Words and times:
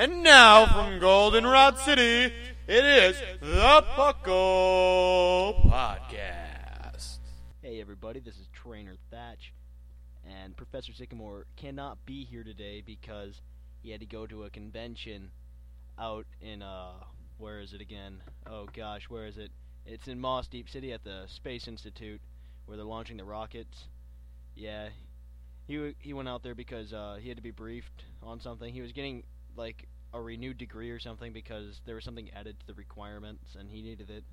And 0.00 0.22
now 0.22 0.64
from 0.64 0.98
Goldenrod 0.98 1.76
City, 1.76 2.32
it 2.66 2.84
is 2.86 3.20
the 3.42 3.84
Puckle 3.94 5.62
Podcast. 5.70 7.18
Hey 7.60 7.82
everybody, 7.82 8.18
this 8.18 8.38
is 8.38 8.48
Trainer 8.50 8.94
Thatch, 9.10 9.52
and 10.26 10.56
Professor 10.56 10.94
Sycamore 10.94 11.44
cannot 11.56 12.06
be 12.06 12.24
here 12.24 12.42
today 12.42 12.80
because 12.80 13.42
he 13.82 13.90
had 13.90 14.00
to 14.00 14.06
go 14.06 14.26
to 14.26 14.44
a 14.44 14.48
convention 14.48 15.32
out 15.98 16.24
in 16.40 16.62
uh, 16.62 16.92
where 17.36 17.60
is 17.60 17.74
it 17.74 17.82
again? 17.82 18.22
Oh 18.48 18.68
gosh, 18.74 19.10
where 19.10 19.26
is 19.26 19.36
it? 19.36 19.50
It's 19.84 20.08
in 20.08 20.18
Mossdeep 20.18 20.70
City 20.70 20.94
at 20.94 21.04
the 21.04 21.24
Space 21.26 21.68
Institute 21.68 22.22
where 22.64 22.78
they're 22.78 22.86
launching 22.86 23.18
the 23.18 23.24
rockets. 23.24 23.84
Yeah, 24.56 24.88
he 25.66 25.94
he 25.98 26.14
went 26.14 26.30
out 26.30 26.42
there 26.42 26.54
because 26.54 26.94
uh, 26.94 27.18
he 27.20 27.28
had 27.28 27.36
to 27.36 27.42
be 27.42 27.50
briefed 27.50 28.04
on 28.22 28.40
something. 28.40 28.72
He 28.72 28.80
was 28.80 28.92
getting 28.92 29.24
like 29.56 29.86
a 30.12 30.20
renewed 30.20 30.58
degree 30.58 30.90
or 30.90 30.98
something 30.98 31.32
because 31.32 31.80
there 31.86 31.94
was 31.94 32.04
something 32.04 32.30
added 32.34 32.58
to 32.60 32.66
the 32.66 32.74
requirements 32.74 33.54
and 33.58 33.70
he 33.70 33.82
needed 33.82 34.10
it. 34.10 34.24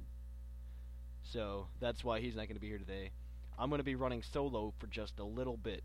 So 1.24 1.68
that's 1.80 2.04
why 2.04 2.20
he's 2.20 2.36
not 2.36 2.48
going 2.48 2.56
to 2.56 2.62
be 2.62 2.68
here 2.68 2.78
today. 2.78 3.12
I'm 3.60 3.70
going 3.70 3.80
to 3.80 3.84
be 3.84 3.96
running 3.96 4.24
solo 4.24 4.74
for 4.80 4.88
just 4.88 5.20
a 5.20 5.24
little 5.24 5.58
bit. 5.58 5.84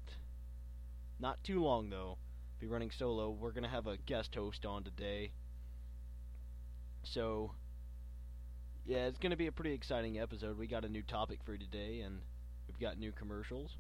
Not 1.19 1.43
too 1.45 1.63
long 1.63 1.91
though. 1.91 2.19
Be 2.61 2.67
running 2.67 2.91
solo. 2.91 3.31
We're 3.31 3.51
going 3.51 3.65
to 3.65 3.69
have 3.69 3.87
a 3.87 3.97
guest 3.97 4.35
host 4.35 4.65
on 4.65 4.85
today. 4.85 5.33
So 7.03 7.53
yeah, 8.85 9.07
it's 9.07 9.19
going 9.19 9.31
to 9.31 9.37
be 9.37 9.47
a 9.47 9.53
pretty 9.53 9.73
exciting 9.73 10.19
episode. 10.19 10.59
We 10.59 10.67
got 10.67 10.85
a 10.85 10.89
new 10.89 11.03
topic 11.03 11.41
for 11.45 11.57
today 11.57 12.01
and 12.01 12.21
we've 12.67 12.79
got 12.81 12.99
new 12.99 13.13
commercials. 13.13 13.77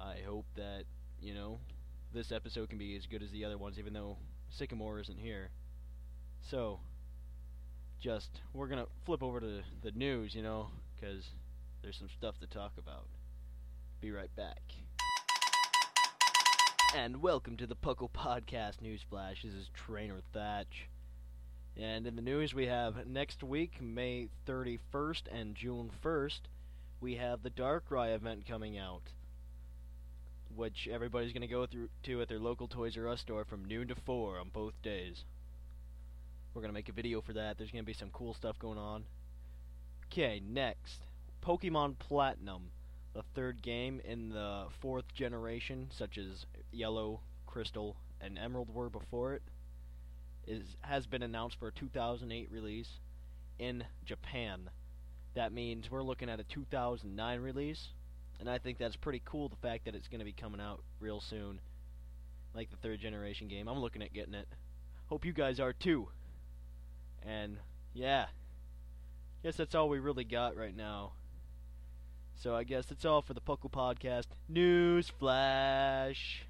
I 0.00 0.16
hope 0.26 0.46
that, 0.56 0.84
you 1.20 1.34
know, 1.34 1.60
this 2.12 2.30
episode 2.32 2.68
can 2.68 2.78
be 2.78 2.96
as 2.96 3.06
good 3.06 3.22
as 3.22 3.30
the 3.30 3.44
other 3.44 3.58
ones 3.58 3.78
even 3.78 3.92
though 3.92 4.16
Sycamore 4.50 5.00
isn't 5.00 5.18
here. 5.18 5.50
So, 6.40 6.80
just 8.00 8.40
we're 8.52 8.68
gonna 8.68 8.86
flip 9.04 9.22
over 9.22 9.40
to 9.40 9.62
the 9.82 9.90
news, 9.92 10.34
you 10.34 10.42
know, 10.42 10.68
because 10.94 11.30
there's 11.82 11.96
some 11.96 12.08
stuff 12.08 12.38
to 12.40 12.46
talk 12.46 12.72
about. 12.78 13.06
Be 14.00 14.10
right 14.10 14.34
back. 14.34 14.62
And 16.96 17.20
welcome 17.20 17.56
to 17.58 17.66
the 17.66 17.76
Puckle 17.76 18.10
Podcast 18.10 18.78
Newsflash. 18.82 19.42
This 19.42 19.52
is 19.52 19.70
Trainer 19.74 20.20
Thatch. 20.32 20.88
And 21.76 22.06
in 22.06 22.16
the 22.16 22.22
news, 22.22 22.54
we 22.54 22.66
have 22.66 23.06
next 23.06 23.42
week, 23.42 23.80
May 23.80 24.28
31st 24.46 25.22
and 25.30 25.54
June 25.54 25.90
1st, 26.02 26.40
we 27.00 27.16
have 27.16 27.42
the 27.42 27.50
Darkrai 27.50 28.14
event 28.14 28.46
coming 28.46 28.78
out 28.78 29.12
which 30.58 30.88
everybody's 30.90 31.32
going 31.32 31.40
to 31.40 31.46
go 31.46 31.66
through 31.66 31.88
to 32.02 32.20
at 32.20 32.28
their 32.28 32.40
local 32.40 32.66
Toys 32.66 32.96
R 32.98 33.06
Us 33.06 33.20
store 33.20 33.44
from 33.44 33.64
noon 33.64 33.86
to 33.88 33.94
4 33.94 34.40
on 34.40 34.50
both 34.52 34.74
days. 34.82 35.22
We're 36.52 36.62
going 36.62 36.70
to 36.70 36.74
make 36.74 36.88
a 36.88 36.92
video 36.92 37.20
for 37.20 37.32
that. 37.34 37.56
There's 37.56 37.70
going 37.70 37.84
to 37.84 37.86
be 37.86 37.92
some 37.92 38.10
cool 38.10 38.34
stuff 38.34 38.58
going 38.58 38.76
on. 38.76 39.04
Okay, 40.06 40.42
next. 40.44 40.98
Pokemon 41.46 42.00
Platinum, 42.00 42.72
the 43.14 43.22
third 43.36 43.62
game 43.62 44.00
in 44.04 44.30
the 44.30 44.64
fourth 44.80 45.04
generation, 45.14 45.90
such 45.96 46.18
as 46.18 46.44
Yellow, 46.72 47.20
Crystal, 47.46 47.96
and 48.20 48.36
Emerald 48.36 48.74
were 48.74 48.90
before 48.90 49.34
it, 49.34 49.42
is 50.44 50.64
has 50.80 51.06
been 51.06 51.22
announced 51.22 51.56
for 51.60 51.68
a 51.68 51.72
2008 51.72 52.50
release 52.50 52.98
in 53.60 53.84
Japan. 54.04 54.70
That 55.36 55.52
means 55.52 55.88
we're 55.88 56.02
looking 56.02 56.28
at 56.28 56.40
a 56.40 56.44
2009 56.44 57.40
release 57.40 57.90
and 58.40 58.48
I 58.48 58.58
think 58.58 58.78
that's 58.78 58.96
pretty 58.96 59.22
cool, 59.24 59.48
the 59.48 59.56
fact 59.56 59.84
that 59.86 59.94
it's 59.94 60.08
going 60.08 60.20
to 60.20 60.24
be 60.24 60.32
coming 60.32 60.60
out 60.60 60.80
real 61.00 61.20
soon. 61.20 61.60
Like 62.54 62.70
the 62.70 62.76
third 62.76 63.00
generation 63.00 63.48
game. 63.48 63.68
I'm 63.68 63.78
looking 63.80 64.02
at 64.02 64.12
getting 64.12 64.34
it. 64.34 64.48
Hope 65.08 65.24
you 65.24 65.32
guys 65.32 65.60
are 65.60 65.72
too. 65.72 66.08
And, 67.26 67.58
yeah. 67.94 68.26
Guess 69.42 69.56
that's 69.56 69.74
all 69.74 69.88
we 69.88 69.98
really 69.98 70.24
got 70.24 70.56
right 70.56 70.76
now. 70.76 71.12
So 72.42 72.54
I 72.54 72.64
guess 72.64 72.86
that's 72.86 73.04
all 73.04 73.22
for 73.22 73.34
the 73.34 73.40
Puckle 73.40 73.70
Podcast. 73.70 74.26
News 74.48 75.08
Flash. 75.18 76.42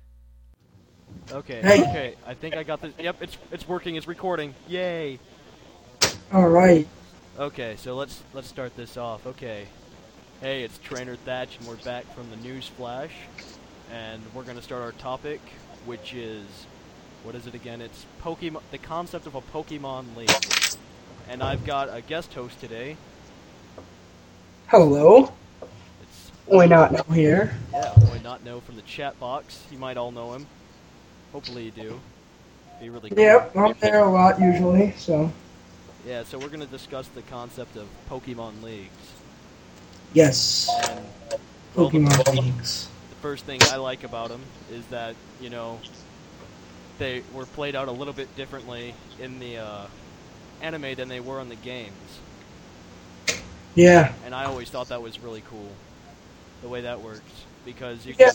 Okay, 1.33 1.63
Hey. 1.63 1.81
okay. 1.83 2.15
I 2.27 2.35
think 2.35 2.57
I 2.57 2.63
got 2.63 2.83
this. 2.83 2.93
Yep, 2.99 3.23
it's 3.23 3.39
it's 3.51 3.67
working. 3.67 3.97
It's 3.97 4.07
recording. 4.07 4.55
Yay. 4.69 5.19
All 6.33 6.49
right. 6.49 6.87
Okay, 7.39 7.77
so 7.79 7.97
let's 7.97 8.23
let's 8.35 8.47
start 8.49 8.77
this 8.77 8.99
off. 8.99 9.27
Okay. 9.27 9.67
Hey, 10.41 10.63
it's 10.63 10.79
Trainer 10.79 11.17
Thatch, 11.17 11.59
and 11.59 11.67
we're 11.67 11.77
back 11.77 12.07
from 12.15 12.31
the 12.31 12.37
news 12.37 12.69
flash, 12.69 13.13
and 13.91 14.23
we're 14.33 14.45
gonna 14.45 14.63
start 14.63 14.83
our 14.83 14.93
topic, 14.93 15.41
which 15.85 16.15
is 16.15 16.69
what 17.25 17.35
is 17.35 17.49
it 17.49 17.55
again? 17.55 17.81
It's 17.81 18.07
Pokemon. 18.23 18.63
The 18.71 18.79
concept 18.79 19.27
of 19.27 19.35
a 19.35 19.41
Pokemon 19.41 20.15
League, 20.15 20.47
and 21.29 21.43
I've 21.43 21.65
got 21.65 21.89
a 21.93 22.03
guest 22.03 22.35
host 22.35 22.61
today. 22.61 22.99
Hello. 24.69 25.33
It's 26.01 26.33
Why 26.47 26.67
not 26.67 26.93
know 26.93 27.05
here? 27.15 27.59
yeah, 27.73 27.95
boy, 27.99 28.21
not 28.23 28.45
know 28.45 28.61
from 28.61 28.77
the 28.77 28.83
chat 28.83 29.19
box. 29.19 29.67
You 29.71 29.79
might 29.79 29.97
all 29.97 30.13
know 30.13 30.35
him. 30.35 30.47
Hopefully 31.33 31.65
you 31.65 31.73
do. 31.73 32.01
Be 32.79 32.91
really 32.91 33.11
cool. 33.11 33.19
Yep, 33.19 33.57
I'm 33.57 33.75
there 33.81 34.01
a 34.05 34.11
lot 34.11 34.41
usually. 34.41 34.93
So 34.93 35.33
Yeah, 36.07 36.25
so 36.25 36.39
we're 36.39 36.49
gonna 36.51 36.67
discuss 36.67 37.09
the 37.09 37.23
concept 37.23 37.77
of 37.77 37.89
Pokemon 38.11 38.63
Leagues. 38.63 39.18
Yes, 40.13 40.69
the- 41.31 41.39
Pokemon 41.81 42.35
leagues. 42.35 42.89
the 43.11 43.17
first 43.17 43.45
thing 43.45 43.61
I 43.71 43.77
like 43.77 44.05
about 44.05 44.29
them 44.29 44.41
is 44.73 44.85
that 44.87 45.15
you 45.41 45.51
know 45.51 45.79
they 46.99 47.23
were 47.35 47.47
played 47.47 47.77
out 47.77 47.89
a 47.89 47.93
little 47.93 48.15
bit 48.15 48.35
differently 48.37 48.95
in 49.21 49.39
the 49.39 49.59
uh, 49.59 49.87
anime 50.63 50.95
than 50.95 51.09
they 51.09 51.21
were 51.21 51.41
in 51.41 51.49
the 51.49 51.55
games, 51.57 51.93
Yeah. 53.75 54.13
and 54.25 54.35
I 54.35 54.45
always 54.47 54.69
thought 54.71 54.89
that 54.89 55.01
was 55.03 55.19
really 55.21 55.43
cool, 55.49 55.69
the 56.63 56.69
way 56.69 56.81
that 56.83 57.01
works 57.01 57.23
because 57.65 58.05
you 58.07 58.15
Yeah. 58.19 58.33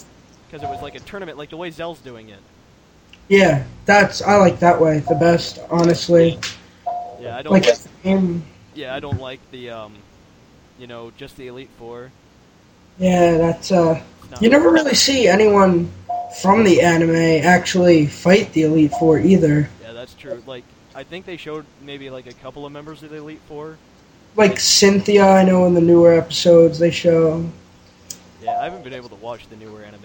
because 0.49 0.63
it 0.63 0.69
was 0.69 0.81
like 0.81 0.95
a 0.95 0.99
tournament, 0.99 1.37
like 1.37 1.49
the 1.49 1.57
way 1.57 1.71
Zell's 1.71 1.99
doing 1.99 2.29
it. 2.29 2.39
Yeah, 3.29 3.63
that's 3.85 4.21
I 4.21 4.35
like 4.37 4.59
that 4.59 4.79
way 4.79 4.99
the 4.99 5.15
best, 5.15 5.59
honestly. 5.69 6.37
Yeah, 7.19 7.37
I 7.37 7.41
don't 7.41 7.53
Like, 7.53 7.65
like, 7.65 7.77
um, 8.05 8.43
yeah 8.75 8.93
I 8.95 8.99
don't 8.99 9.19
like 9.19 9.39
the 9.51 9.69
um, 9.71 9.93
you 10.83 10.87
know 10.87 11.13
just 11.15 11.37
the 11.37 11.47
Elite 11.47 11.69
Four. 11.79 12.11
yeah, 12.99 13.37
that's 13.37 13.71
uh, 13.71 14.03
you 14.41 14.49
never 14.49 14.69
really 14.69 14.95
see 14.95 15.29
anyone 15.29 15.89
from 16.41 16.65
the 16.65 16.81
anime 16.81 17.45
actually 17.45 18.05
fight 18.05 18.51
the 18.51 18.63
Elite 18.63 18.91
Four 18.99 19.17
either. 19.17 19.69
Yeah, 19.81 19.93
that's 19.93 20.13
true. 20.13 20.43
Like 20.45 20.65
I 20.93 21.03
think 21.03 21.25
they 21.25 21.37
showed 21.37 21.65
maybe 21.81 22.09
like 22.09 22.27
a 22.27 22.33
couple 22.33 22.65
of 22.65 22.73
members 22.73 23.01
of 23.01 23.11
the 23.11 23.15
Elite 23.15 23.39
Four. 23.47 23.77
Like 24.35 24.59
Cynthia, 24.59 25.25
I 25.25 25.45
know 25.45 25.65
in 25.67 25.73
the 25.73 25.79
newer 25.79 26.15
episodes 26.15 26.79
they 26.79 26.91
show. 26.91 27.49
Yeah, 28.41 28.59
I 28.59 28.65
haven't 28.65 28.83
been 28.83 28.93
able 28.93 29.07
to 29.07 29.15
watch 29.15 29.47
the 29.47 29.55
newer 29.55 29.83
anime 29.83 30.01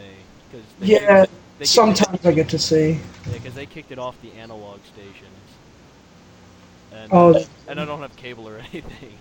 because 0.49 0.65
Yeah, 0.81 1.27
they 1.59 1.65
sometimes 1.65 2.25
I 2.25 2.31
get 2.31 2.49
to 2.51 2.59
see. 2.61 2.91
Yeah, 2.91 3.33
because 3.33 3.55
they 3.57 3.67
kicked 3.67 3.91
it 3.91 3.99
off 3.99 4.15
the 4.23 4.31
analog 4.35 4.79
stations. 4.85 5.25
And, 6.93 7.11
Oh, 7.13 7.45
and 7.67 7.81
I 7.81 7.85
don't 7.85 8.01
have 8.01 8.15
cable 8.15 8.49
or 8.49 8.59
anything. 8.73 9.19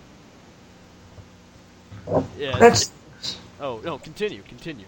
Yeah, 2.37 2.57
that's 2.57 2.91
Oh 3.59 3.81
no, 3.83 3.97
continue, 3.97 4.43
continue. 4.43 4.85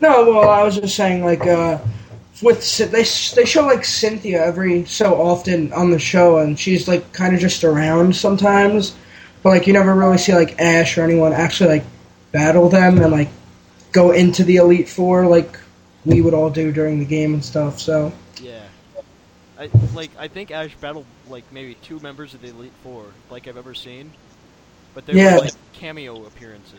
No, 0.00 0.30
well, 0.30 0.48
I 0.48 0.62
was 0.62 0.76
just 0.76 0.94
saying, 0.94 1.24
like, 1.24 1.46
uh, 1.46 1.78
with 2.42 2.76
they 2.78 3.02
they 3.02 3.46
show 3.46 3.66
like 3.66 3.84
Cynthia 3.84 4.44
every 4.44 4.84
so 4.84 5.20
often 5.20 5.72
on 5.72 5.90
the 5.90 5.98
show, 5.98 6.38
and 6.38 6.58
she's 6.58 6.88
like 6.88 7.12
kind 7.12 7.34
of 7.34 7.40
just 7.40 7.64
around 7.64 8.14
sometimes, 8.14 8.94
but 9.42 9.50
like 9.50 9.66
you 9.66 9.72
never 9.72 9.94
really 9.94 10.18
see 10.18 10.34
like 10.34 10.58
Ash 10.60 10.96
or 10.98 11.02
anyone 11.02 11.32
actually 11.32 11.70
like 11.70 11.84
battle 12.32 12.68
them 12.68 13.00
and 13.00 13.12
like 13.12 13.28
go 13.92 14.10
into 14.10 14.44
the 14.44 14.56
Elite 14.56 14.88
Four 14.88 15.26
like 15.26 15.58
we 16.04 16.20
would 16.20 16.34
all 16.34 16.50
do 16.50 16.72
during 16.72 16.98
the 16.98 17.04
game 17.04 17.34
and 17.34 17.44
stuff. 17.44 17.80
So 17.80 18.12
Yeah. 18.42 18.62
I 19.58 19.70
like 19.94 20.10
I 20.18 20.28
think 20.28 20.50
Ash 20.50 20.74
battled 20.76 21.06
like 21.28 21.44
maybe 21.50 21.74
two 21.74 22.00
members 22.00 22.34
of 22.34 22.42
the 22.42 22.48
Elite 22.48 22.72
Four, 22.82 23.06
like 23.30 23.48
I've 23.48 23.56
ever 23.56 23.74
seen. 23.74 24.12
But 24.96 25.04
they 25.06 25.12
Yeah. 25.12 25.34
were 25.36 25.40
like 25.42 25.52
cameo 25.74 26.24
appearances. 26.26 26.72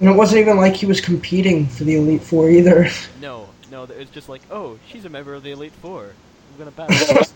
and 0.00 0.08
it 0.08 0.16
wasn't 0.16 0.40
even 0.40 0.56
like 0.56 0.74
he 0.74 0.86
was 0.86 1.00
competing 1.00 1.66
for 1.68 1.84
the 1.84 1.96
Elite 1.96 2.22
Four 2.22 2.48
either. 2.50 2.88
No, 3.20 3.48
no, 3.70 3.84
it's 3.84 4.10
just 4.10 4.28
like, 4.28 4.40
oh, 4.50 4.78
she's 4.88 5.04
a 5.04 5.08
member 5.10 5.34
of 5.34 5.42
the 5.44 5.50
Elite 5.52 5.72
Four. 5.82 6.06
I'm 6.52 6.58
gonna 6.58 6.70
battle. 6.76 7.14
her." 7.14 7.20
It- 7.20 7.30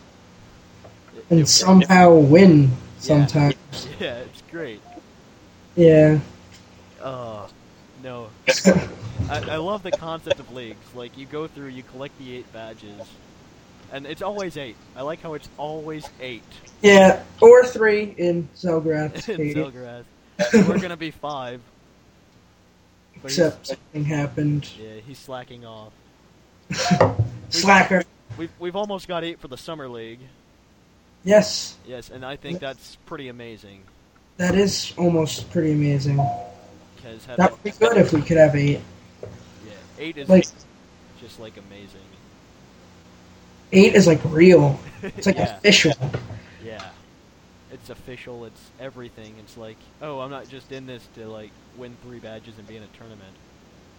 and 1.30 1.40
it- 1.40 1.48
somehow 1.48 2.14
win 2.14 2.70
sometimes. 2.98 3.54
Yeah, 4.00 4.14
it's 4.16 4.42
great. 4.50 4.80
Yeah. 5.76 6.18
Uh, 7.02 7.46
no. 8.02 8.30
I, 9.28 9.40
I 9.50 9.56
love 9.56 9.82
the 9.82 9.90
concept 9.92 10.40
of 10.40 10.50
leagues. 10.52 10.78
Like, 10.94 11.16
you 11.18 11.26
go 11.26 11.46
through, 11.46 11.68
you 11.68 11.82
collect 11.82 12.18
the 12.18 12.34
eight 12.36 12.50
badges, 12.52 13.06
and 13.92 14.06
it's 14.06 14.22
always 14.22 14.56
eight. 14.56 14.76
I 14.96 15.02
like 15.02 15.20
how 15.22 15.34
it's 15.34 15.48
always 15.56 16.08
eight 16.20 16.42
Yeah, 16.82 17.22
or 17.40 17.64
three 17.64 18.14
in 18.18 18.48
Zelgrath. 18.56 19.28
in 19.38 19.54
Zelgrath. 19.54 20.04
We're 20.68 20.78
gonna 20.78 20.96
be 20.96 21.10
five. 21.10 21.60
Except 23.24 23.66
something 23.66 24.04
happened. 24.04 24.68
yeah, 24.80 25.00
he's 25.06 25.18
slacking 25.18 25.64
off. 25.66 25.92
Slacker. 27.48 28.04
We've 28.36 28.52
we've 28.58 28.76
almost 28.76 29.08
got 29.08 29.24
eight 29.24 29.40
for 29.40 29.48
the 29.48 29.56
summer 29.56 29.88
league. 29.88 30.20
Yes, 31.24 31.76
Yes, 31.86 32.10
and 32.10 32.24
I 32.24 32.36
think 32.36 32.60
that's 32.60 32.96
pretty 33.06 33.28
amazing. 33.28 33.82
that 34.36 34.54
is 34.54 34.94
almost 34.96 35.50
pretty 35.50 35.72
amazing. 35.72 36.16
That 37.36 37.50
would 37.50 37.62
be 37.64 37.70
good 37.72 37.96
if 37.96 38.12
we 38.12 38.22
could 38.22 38.36
have 38.36 38.54
eight. 38.54 38.80
yeah, 39.66 39.72
eight 39.98 40.16
is 40.18 40.28
Like- 40.28 40.46
just 41.20 41.40
like 41.40 41.56
amazing. 41.56 42.00
Eight 43.72 43.94
is 43.94 44.06
like 44.06 44.20
real. 44.24 44.78
It's 45.02 45.26
like 45.26 45.36
yeah, 45.38 45.56
official. 45.56 45.92
yeah. 46.64 46.84
It's 47.70 47.90
official. 47.90 48.44
It's 48.46 48.70
everything. 48.80 49.34
It's 49.38 49.56
like, 49.56 49.76
oh, 50.00 50.20
I'm 50.20 50.30
not 50.30 50.48
just 50.48 50.72
in 50.72 50.86
this 50.86 51.06
to 51.14 51.28
like 51.28 51.50
win 51.76 51.96
three 52.02 52.18
badges 52.18 52.56
and 52.58 52.66
be 52.66 52.76
in 52.76 52.82
a 52.82 52.86
tournament. 52.98 53.34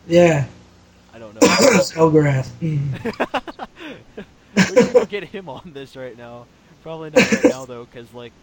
Yeah. 0.07 0.45
I 1.13 1.19
don't 1.19 1.33
know. 1.33 1.41
Zelgrath. 1.47 2.49
Mm. 2.61 4.25
we 4.55 4.63
should 4.63 4.93
go 4.93 5.05
get 5.05 5.23
him 5.23 5.49
on 5.49 5.71
this 5.73 5.95
right 5.95 6.17
now. 6.17 6.45
Probably 6.83 7.09
not 7.09 7.31
right 7.31 7.45
now 7.45 7.65
though, 7.65 7.85
because 7.85 8.13
like 8.13 8.33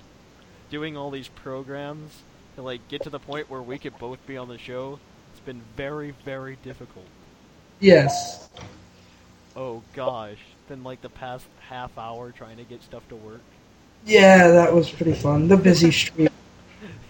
doing 0.71 0.97
all 0.97 1.11
these 1.11 1.29
programs 1.29 2.23
to 2.57 2.63
like 2.63 2.87
get 2.89 3.03
to 3.03 3.11
the 3.11 3.19
point 3.19 3.49
where 3.51 3.63
we 3.63 3.79
could 3.79 3.99
both 3.99 4.25
be 4.27 4.37
on 4.37 4.49
the 4.49 4.59
show. 4.59 4.99
It's 5.33 5.41
been 5.41 5.63
very, 5.77 6.15
very 6.25 6.57
difficult. 6.63 7.07
Yes. 7.81 8.49
Oh 9.55 9.83
gosh, 9.95 10.39
been 10.69 10.85
like 10.85 11.03
the 11.03 11.09
past 11.09 11.47
half 11.69 11.97
hour 11.99 12.33
trying 12.33 12.57
to 12.59 12.65
get 12.65 12.83
stuff 12.83 13.07
to 13.09 13.17
work. 13.17 13.41
Yeah, 14.05 14.49
that 14.49 14.73
was 14.75 14.91
pretty 14.91 15.15
fun. 15.15 15.49
The 15.49 15.57
busy 15.57 15.91
street. 15.93 16.31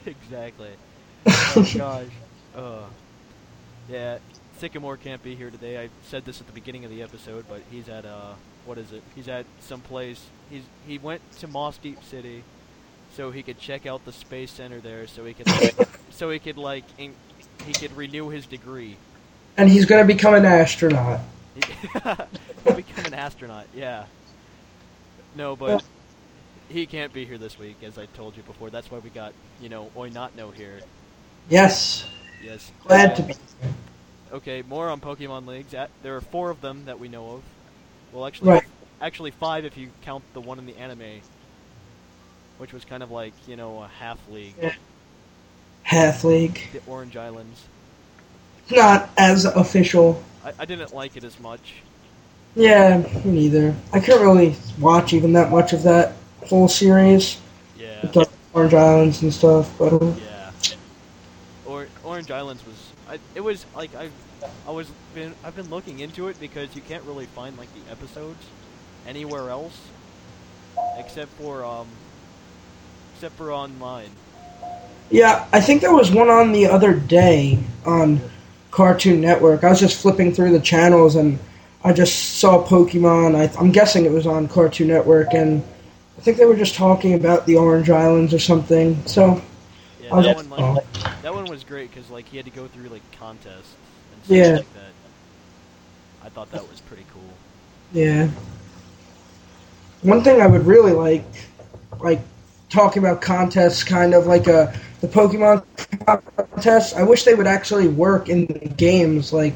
exactly. 0.04 0.70
Oh 1.58 1.66
gosh. 1.76 2.06
Uh, 2.54 2.82
yeah, 3.88 4.18
Sycamore 4.58 4.96
can't 4.96 5.22
be 5.22 5.34
here 5.34 5.50
today. 5.50 5.82
I 5.82 5.88
said 6.04 6.24
this 6.24 6.40
at 6.40 6.46
the 6.46 6.52
beginning 6.52 6.84
of 6.84 6.90
the 6.90 7.02
episode, 7.02 7.46
but 7.48 7.62
he's 7.70 7.88
at 7.88 8.04
uh, 8.04 8.34
what 8.66 8.78
is 8.78 8.92
it? 8.92 9.02
He's 9.14 9.28
at 9.28 9.46
some 9.60 9.80
place. 9.80 10.22
He's 10.50 10.62
he 10.86 10.98
went 10.98 11.22
to 11.38 11.48
Mossdeep 11.48 12.02
City, 12.04 12.42
so 13.14 13.30
he 13.30 13.42
could 13.42 13.58
check 13.58 13.86
out 13.86 14.04
the 14.04 14.12
space 14.12 14.50
center 14.50 14.80
there, 14.80 15.06
so 15.06 15.24
he 15.24 15.34
could 15.34 15.46
like, 15.48 15.74
so 16.10 16.30
he 16.30 16.38
could 16.38 16.58
like 16.58 16.84
in, 16.98 17.14
he 17.64 17.72
could 17.72 17.96
renew 17.96 18.28
his 18.28 18.46
degree. 18.46 18.96
And 19.56 19.70
he's 19.70 19.86
gonna 19.86 20.04
become 20.04 20.34
an 20.34 20.44
astronaut. 20.44 21.20
He'll 22.64 22.72
become 22.74 23.06
an 23.06 23.14
astronaut. 23.14 23.68
Yeah. 23.72 24.06
No, 25.34 25.56
but 25.56 25.84
he 26.68 26.86
can't 26.86 27.12
be 27.12 27.24
here 27.26 27.38
this 27.38 27.58
week, 27.58 27.82
as 27.82 27.98
I 27.98 28.06
told 28.06 28.36
you 28.36 28.42
before. 28.42 28.70
That's 28.70 28.90
why 28.90 28.98
we 28.98 29.10
got 29.10 29.34
you 29.58 29.68
know 29.68 29.92
Oi 29.96 30.08
Not 30.10 30.34
Know 30.34 30.50
here. 30.50 30.82
Yes. 31.48 32.06
Yes. 32.38 32.72
Glad 32.80 33.16
to 33.16 33.22
be. 33.22 33.34
Okay, 34.32 34.62
more 34.62 34.90
on 34.90 35.00
Pokemon 35.00 35.46
leagues. 35.46 35.74
There 36.02 36.16
are 36.16 36.20
four 36.20 36.50
of 36.50 36.60
them 36.60 36.86
that 36.86 36.98
we 36.98 37.08
know 37.08 37.32
of. 37.32 37.44
Well, 38.10 38.26
actually, 38.26 38.50
Right. 38.50 38.64
actually 39.00 39.30
five 39.30 39.64
if 39.64 39.76
you 39.76 39.92
count 40.02 40.24
the 40.32 40.40
one 40.40 40.58
in 40.58 40.66
the 40.66 40.76
anime, 40.76 41.22
which 42.56 42.72
was 42.72 42.84
kind 42.84 43.02
of 43.02 43.10
like 43.10 43.34
you 43.46 43.56
know 43.56 43.82
a 43.82 43.88
half 43.88 44.26
league, 44.28 44.56
Yeah. 44.60 44.74
Half 45.82 46.24
League. 46.24 46.60
the 46.72 46.80
Orange 46.86 47.16
Islands. 47.16 47.70
Not 48.70 49.10
as 49.16 49.44
official. 49.44 50.22
I, 50.46 50.52
I 50.60 50.64
didn't 50.64 50.94
like 50.94 51.16
it 51.16 51.24
as 51.24 51.38
much. 51.40 51.74
Yeah, 52.54 52.98
me 53.24 53.32
neither. 53.32 53.74
I 53.92 54.00
couldn't 54.00 54.22
really 54.22 54.54
watch 54.80 55.12
even 55.12 55.32
that 55.32 55.50
much 55.50 55.72
of 55.72 55.82
that 55.82 56.12
whole 56.46 56.68
series. 56.68 57.38
Yeah, 57.78 58.00
with 58.02 58.12
the 58.12 58.28
Orange 58.54 58.74
Islands 58.74 59.22
and 59.22 59.34
stuff, 59.34 59.70
but 59.78 59.92
uh, 59.92 60.12
yeah. 60.20 60.50
Or 61.66 61.88
Orange 62.04 62.30
Islands 62.30 62.64
was. 62.64 62.92
I, 63.08 63.18
it 63.34 63.40
was 63.40 63.66
like 63.74 63.94
I, 63.96 64.08
I 64.66 64.70
was 64.70 64.88
been 65.14 65.34
I've 65.44 65.56
been 65.56 65.68
looking 65.68 65.98
into 65.98 66.28
it 66.28 66.38
because 66.38 66.74
you 66.76 66.80
can't 66.82 67.02
really 67.04 67.26
find 67.26 67.58
like 67.58 67.68
the 67.74 67.90
episodes 67.90 68.44
anywhere 69.06 69.50
else, 69.50 69.78
except 70.96 71.30
for 71.32 71.64
um, 71.64 71.88
except 73.14 73.34
for 73.34 73.52
online. 73.52 74.10
yeah, 75.10 75.46
I 75.52 75.60
think 75.60 75.82
there 75.82 75.94
was 75.94 76.10
one 76.12 76.28
on 76.30 76.52
the 76.52 76.66
other 76.66 76.94
day 76.94 77.58
on 77.84 78.20
Cartoon 78.76 79.22
Network. 79.22 79.64
I 79.64 79.70
was 79.70 79.80
just 79.80 80.02
flipping 80.02 80.34
through 80.34 80.52
the 80.52 80.60
channels 80.60 81.16
and 81.16 81.38
I 81.82 81.94
just 81.94 82.34
saw 82.40 82.62
Pokemon. 82.62 83.34
I, 83.34 83.50
I'm 83.58 83.72
guessing 83.72 84.04
it 84.04 84.12
was 84.12 84.26
on 84.26 84.48
Cartoon 84.48 84.88
Network, 84.88 85.32
and 85.32 85.62
I 86.18 86.20
think 86.20 86.36
they 86.36 86.44
were 86.44 86.56
just 86.56 86.74
talking 86.74 87.14
about 87.14 87.46
the 87.46 87.56
Orange 87.56 87.88
Islands 87.88 88.34
or 88.34 88.38
something. 88.38 89.00
So 89.06 89.40
Yeah, 90.02 90.20
that 90.20 90.36
just- 90.36 90.50
one 90.50 90.60
like 90.74 90.84
oh. 90.94 91.16
that 91.22 91.34
one 91.34 91.46
was 91.46 91.64
great 91.64 91.90
because 91.90 92.10
like 92.10 92.28
he 92.28 92.36
had 92.36 92.44
to 92.44 92.52
go 92.52 92.66
through 92.66 92.90
like 92.90 93.00
contests 93.18 93.72
and 94.12 94.24
stuff 94.24 94.36
Yeah. 94.36 94.56
like 94.56 94.74
that. 94.74 94.92
I 96.24 96.28
thought 96.28 96.50
that 96.52 96.68
was 96.68 96.82
pretty 96.82 97.06
cool. 97.14 97.22
Yeah. 97.94 98.28
One 100.02 100.22
thing 100.22 100.42
I 100.42 100.46
would 100.46 100.66
really 100.66 100.92
like, 100.92 101.24
like 101.98 102.20
talking 102.76 103.02
about 103.02 103.22
contests, 103.22 103.82
kind 103.82 104.14
of 104.14 104.26
like 104.26 104.46
a 104.46 104.72
the 105.00 105.08
Pokemon 105.08 105.64
contests. 106.54 106.94
I 106.94 107.02
wish 107.02 107.24
they 107.24 107.34
would 107.34 107.46
actually 107.46 107.88
work 107.88 108.28
in 108.28 108.46
games, 108.76 109.32
like 109.32 109.54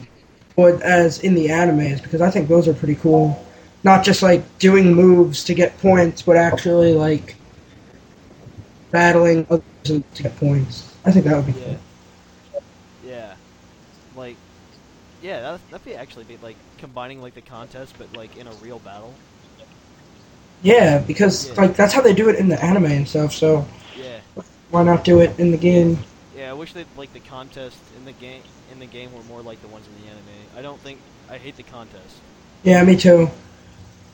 would 0.56 0.80
as 0.82 1.20
in 1.20 1.34
the 1.34 1.48
animes, 1.48 2.02
because 2.02 2.20
I 2.22 2.30
think 2.30 2.48
those 2.48 2.66
are 2.68 2.74
pretty 2.74 2.96
cool. 2.96 3.44
Not 3.84 4.04
just 4.04 4.22
like 4.22 4.42
doing 4.58 4.94
moves 4.94 5.44
to 5.44 5.54
get 5.54 5.78
points, 5.78 6.22
but 6.22 6.36
actually 6.36 6.94
like 6.94 7.36
battling 8.90 9.46
others 9.50 9.64
to 9.84 10.22
get 10.22 10.36
points. 10.36 10.96
I 11.04 11.12
think 11.12 11.26
that 11.26 11.36
would 11.36 11.46
be 11.46 11.52
Yeah. 11.52 11.64
cool. 11.64 11.78
Yeah. 13.00 13.36
Like, 14.14 14.40
yeah, 15.20 15.40
that 15.42 15.60
that'd 15.70 15.84
be 15.84 15.94
actually 15.94 16.24
be 16.24 16.36
like 16.38 16.58
combining 16.78 17.20
like 17.20 17.34
the 17.34 17.42
contest, 17.42 17.96
but 17.98 18.12
like 18.12 18.36
in 18.36 18.46
a 18.46 18.54
real 18.54 18.80
battle. 18.80 19.20
Yeah, 20.62 20.98
because 20.98 21.56
Yeah. 21.56 21.56
like 21.56 21.74
that's 21.76 21.92
how 21.94 22.00
they 22.02 22.12
do 22.12 22.28
it 22.28 22.36
in 22.36 22.48
the 22.48 22.62
anime 22.62 22.86
and 22.86 23.08
stuff. 23.08 23.32
So 23.32 23.66
Yeah. 23.94 24.22
why 24.70 24.82
not 24.82 25.04
do 25.04 25.20
it 25.20 25.38
in 25.38 25.50
the 25.50 25.56
game? 25.58 25.98
Yeah, 26.30 26.50
I 26.50 26.54
wish 26.54 26.72
that 26.74 26.94
like 26.96 27.12
the 27.12 27.20
contest 27.20 27.90
in 27.90 28.04
the 28.04 28.12
game 28.12 28.44
in 28.68 28.78
the 28.78 28.86
game 28.86 29.12
were 29.12 29.22
more 29.22 29.42
like 29.42 29.60
the 29.60 29.68
ones 29.68 29.86
in 29.88 29.94
the 29.94 30.06
anime. 30.06 30.48
I 30.54 30.62
don't 30.62 30.80
think 30.82 31.02
I 31.28 31.38
hate 31.38 31.56
the 31.56 31.64
contest. 31.64 32.22
Yeah, 32.62 32.82
me 32.84 32.96
too. 32.96 33.30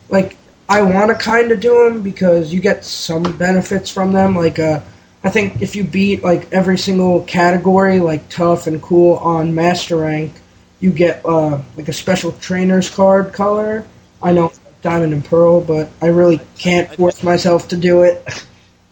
Like, 0.09 0.37
I 0.69 0.83
want 0.83 1.09
to 1.09 1.15
kind 1.15 1.51
of 1.53 1.61
do 1.61 1.85
them 1.85 2.03
because 2.03 2.53
you 2.53 2.61
get 2.61 2.85
some 2.85 3.23
benefits 3.37 3.91
from 3.91 4.13
them. 4.13 4.35
Like, 4.37 4.59
uh, 4.59 4.81
I 5.25 5.31
think 5.31 5.61
if 5.63 5.75
you 5.77 5.85
beat 5.85 6.23
like 6.23 6.53
every 6.53 6.79
single 6.79 7.23
category, 7.25 8.01
like 8.01 8.29
tough 8.29 8.67
and 8.67 8.81
cool 8.83 9.17
on 9.17 9.55
master 9.55 9.97
rank, 9.97 10.33
you 10.81 10.91
get 10.93 11.25
uh, 11.25 11.61
like 11.77 11.89
a 11.89 11.93
special 11.93 12.33
trainer's 12.33 12.89
card 12.91 13.33
color. 13.33 13.85
I 14.23 14.33
know 14.33 14.53
diamond 14.87 15.13
and 15.13 15.25
pearl, 15.25 15.61
but 15.61 15.91
I 16.01 16.07
really 16.07 16.41
can't 16.57 16.89
force 16.95 17.25
myself 17.25 17.67
to 17.69 17.77
do 17.77 18.05
it. 18.05 18.25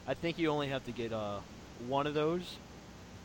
I 0.09 0.15
think 0.15 0.41
you 0.41 0.49
only 0.51 0.69
have 0.69 0.85
to 0.87 0.93
get 0.93 1.13
uh 1.13 1.39
one 1.89 2.09
of 2.09 2.15
those, 2.15 2.43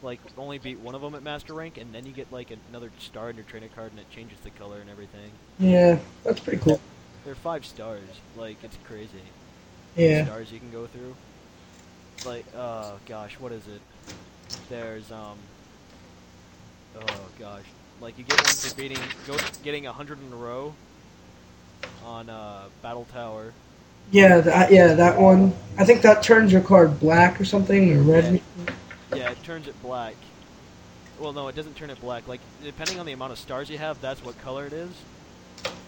like 0.03 0.19
only 0.37 0.59
beat 0.59 0.79
one 0.79 0.93
of 0.93 1.01
them 1.01 1.15
at 1.15 1.23
master 1.23 1.53
rank, 1.53 1.77
and 1.77 1.91
then 1.93 2.05
you 2.05 2.11
get 2.11 2.31
like 2.31 2.51
another 2.69 2.91
star 2.99 3.31
in 3.31 3.35
your 3.35 3.45
trainer 3.45 3.69
card, 3.75 3.91
and 3.91 3.99
it 3.99 4.05
changes 4.11 4.37
the 4.43 4.51
color 4.51 4.77
and 4.79 4.89
everything. 4.89 5.31
yeah, 5.57 5.97
that's 6.23 6.39
pretty 6.39 6.59
cool. 6.59 6.79
They're 7.25 7.33
five 7.35 7.65
stars, 7.65 8.07
like 8.37 8.63
it's 8.63 8.77
crazy. 8.85 9.09
Yeah, 9.97 10.25
Stars 10.25 10.51
you 10.51 10.59
can 10.59 10.71
go 10.71 10.85
through. 10.85 11.15
Like, 12.23 12.45
oh 12.55 12.99
gosh, 13.07 13.39
what 13.39 13.51
is 13.51 13.65
it? 13.67 13.81
There's 14.69 15.11
um, 15.11 15.37
Oh 17.01 17.25
gosh, 17.39 17.63
like 17.99 18.15
you 18.19 18.23
get 18.23 18.37
one 18.37 18.43
for 18.45 18.75
beating, 18.75 18.99
go, 19.27 19.37
getting 19.63 19.87
a 19.87 19.91
hundred 19.91 20.19
in 20.21 20.31
a 20.31 20.35
row 20.35 20.73
on 22.05 22.29
uh, 22.29 22.63
Battle 22.81 23.05
Tower. 23.13 23.53
Yeah, 24.11 24.39
that, 24.41 24.71
yeah, 24.71 24.93
that 24.95 25.19
one. 25.19 25.53
I 25.77 25.85
think 25.85 26.01
that 26.01 26.23
turns 26.23 26.51
your 26.51 26.61
card 26.61 26.99
black 26.99 27.39
or 27.39 27.45
something 27.45 27.95
or 27.95 28.01
red. 28.01 28.41
Yeah, 29.15 29.31
it 29.31 29.43
turns 29.43 29.67
it 29.67 29.79
black. 29.81 30.15
Well, 31.19 31.33
no, 31.33 31.47
it 31.47 31.55
doesn't 31.55 31.75
turn 31.75 31.89
it 31.89 31.99
black. 32.01 32.27
Like 32.27 32.41
depending 32.63 32.99
on 32.99 33.05
the 33.05 33.11
amount 33.11 33.33
of 33.33 33.39
stars 33.39 33.69
you 33.69 33.77
have, 33.77 34.01
that's 34.01 34.23
what 34.23 34.39
color 34.41 34.65
it 34.65 34.73
is. 34.73 34.89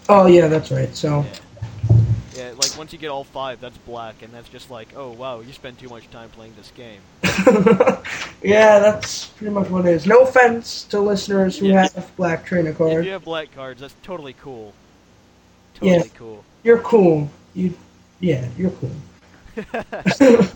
Oh 0.08 0.26
yeah, 0.26 0.48
that's 0.48 0.70
right. 0.70 0.94
So 0.94 1.24
Yeah. 1.24 1.96
Yeah, 2.34 2.52
like 2.56 2.78
once 2.78 2.92
you 2.94 2.98
get 2.98 3.08
all 3.08 3.24
five, 3.24 3.60
that's 3.60 3.76
black, 3.78 4.22
and 4.22 4.32
that's 4.32 4.48
just 4.48 4.70
like, 4.70 4.88
oh 4.96 5.10
wow, 5.10 5.40
you 5.40 5.52
spend 5.52 5.78
too 5.78 5.88
much 5.88 6.10
time 6.10 6.30
playing 6.30 6.54
this 6.56 6.72
game. 6.74 7.00
yeah, 8.42 8.78
that's 8.78 9.26
pretty 9.26 9.52
much 9.52 9.68
what 9.68 9.84
it 9.86 9.92
is. 9.92 10.06
No 10.06 10.20
offense 10.20 10.84
to 10.84 11.00
listeners 11.00 11.58
who 11.58 11.66
Yeah. 11.66 11.88
have 11.94 12.16
black 12.16 12.46
trainer 12.46 12.72
cards. 12.72 12.94
If 13.00 13.04
you 13.04 13.12
have 13.12 13.24
black 13.24 13.54
cards, 13.54 13.80
that's 13.82 13.94
totally 14.02 14.34
cool. 14.34 14.72
Totally 15.82 15.96
Yeah. 16.08 16.18
cool. 16.18 16.44
You're 16.62 16.78
cool. 16.80 17.30
You, 17.54 17.74
yeah, 18.20 18.48
you're 18.56 18.70
cool. 18.70 18.90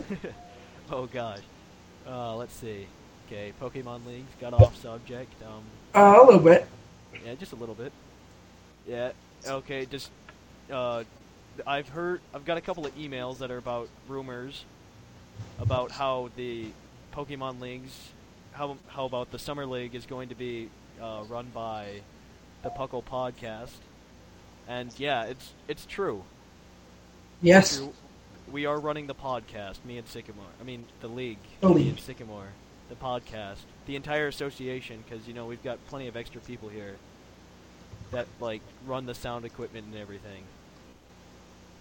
oh 0.91 1.05
gosh. 1.11 1.39
Uh, 2.07 2.35
let's 2.35 2.53
see. 2.55 2.87
Okay, 3.27 3.51
Pokemon 3.61 4.05
Leagues 4.07 4.31
got 4.39 4.53
off 4.53 4.75
subject. 4.81 5.31
Um, 5.43 5.63
Uh, 5.93 6.19
a 6.21 6.25
little 6.25 6.39
bit. 6.39 6.65
yeah, 7.25 7.35
just 7.35 7.51
a 7.51 7.55
little 7.55 7.75
bit. 7.75 7.91
Yeah. 8.87 9.11
Okay, 9.45 9.85
just 9.85 10.09
uh, 10.71 11.03
I've 11.65 11.89
heard 11.89 12.21
I've 12.33 12.45
got 12.45 12.57
a 12.57 12.61
couple 12.61 12.85
of 12.85 12.95
emails 12.95 13.39
that 13.39 13.51
are 13.51 13.57
about 13.57 13.89
rumors 14.07 14.63
about 15.59 15.91
how 15.91 16.29
the 16.37 16.67
Pokemon 17.13 17.59
Leagues 17.59 17.91
how 18.53 18.77
how 18.87 19.05
about 19.05 19.31
the 19.31 19.39
Summer 19.39 19.65
League 19.65 19.93
is 19.93 20.05
going 20.05 20.29
to 20.29 20.35
be 20.35 20.69
uh, 21.01 21.23
run 21.27 21.47
by 21.53 22.01
the 22.63 22.69
Puckle 22.69 23.03
Podcast. 23.03 23.75
And 24.67 24.91
yeah, 24.97 25.23
it's 25.23 25.53
it's 25.67 25.85
true. 25.85 26.23
Yes. 27.41 27.81
We 28.51 28.65
are 28.65 28.79
running 28.79 29.07
the 29.07 29.15
podcast, 29.15 29.83
me 29.85 29.97
and 29.97 30.07
Sycamore. 30.07 30.45
I 30.59 30.63
mean, 30.63 30.85
the 31.01 31.07
league, 31.07 31.37
The 31.59 31.69
me 31.69 31.75
league. 31.75 31.87
and 31.89 31.99
Sycamore, 31.99 32.47
the 32.89 32.95
podcast, 32.95 33.57
the 33.85 33.95
entire 33.95 34.27
association, 34.27 35.03
because 35.07 35.27
you 35.27 35.33
know 35.33 35.45
we've 35.45 35.63
got 35.63 35.85
plenty 35.87 36.07
of 36.07 36.15
extra 36.15 36.39
people 36.41 36.69
here 36.69 36.95
that 38.11 38.27
like 38.39 38.61
run 38.85 39.05
the 39.05 39.13
sound 39.15 39.45
equipment 39.45 39.85
and 39.87 39.95
everything. 39.95 40.43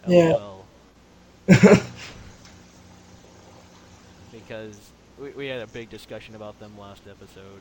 Yeah. 0.07 0.37
Because 4.33 4.76
we, 5.21 5.31
we 5.31 5.47
had 5.47 5.61
a 5.62 5.66
big 5.66 5.90
discussion 5.90 6.35
about 6.35 6.59
them 6.61 6.78
last 6.78 7.02
episode. 7.09 7.61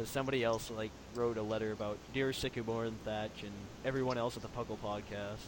Because 0.00 0.12
somebody 0.12 0.42
else 0.42 0.70
like 0.70 0.92
wrote 1.14 1.36
a 1.36 1.42
letter 1.42 1.72
about 1.72 1.98
dear 2.14 2.32
Sycamore 2.32 2.86
and 2.86 2.98
Thatch 3.04 3.42
and 3.42 3.52
everyone 3.84 4.16
else 4.16 4.34
at 4.34 4.42
the 4.42 4.48
Puckle 4.48 4.78
podcast, 4.78 5.44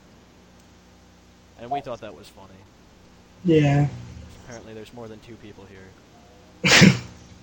and 1.59 1.71
we 1.71 1.81
thought 1.81 2.03
that 2.03 2.15
was 2.15 2.29
funny. 2.29 2.53
yeah. 3.47 3.89
Apparently, 4.45 4.75
there's 4.75 4.93
more 4.93 5.09
than 5.09 5.21
two 5.21 5.37
people 5.37 5.65
here. 5.65 6.93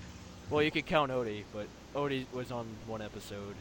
well, 0.51 0.61
you 0.61 0.69
could 0.69 0.85
count 0.85 1.11
Odie, 1.11 1.45
but 1.51 1.65
Odie 1.95 2.25
was 2.31 2.51
on 2.51 2.67
one 2.85 3.01
episode, 3.01 3.55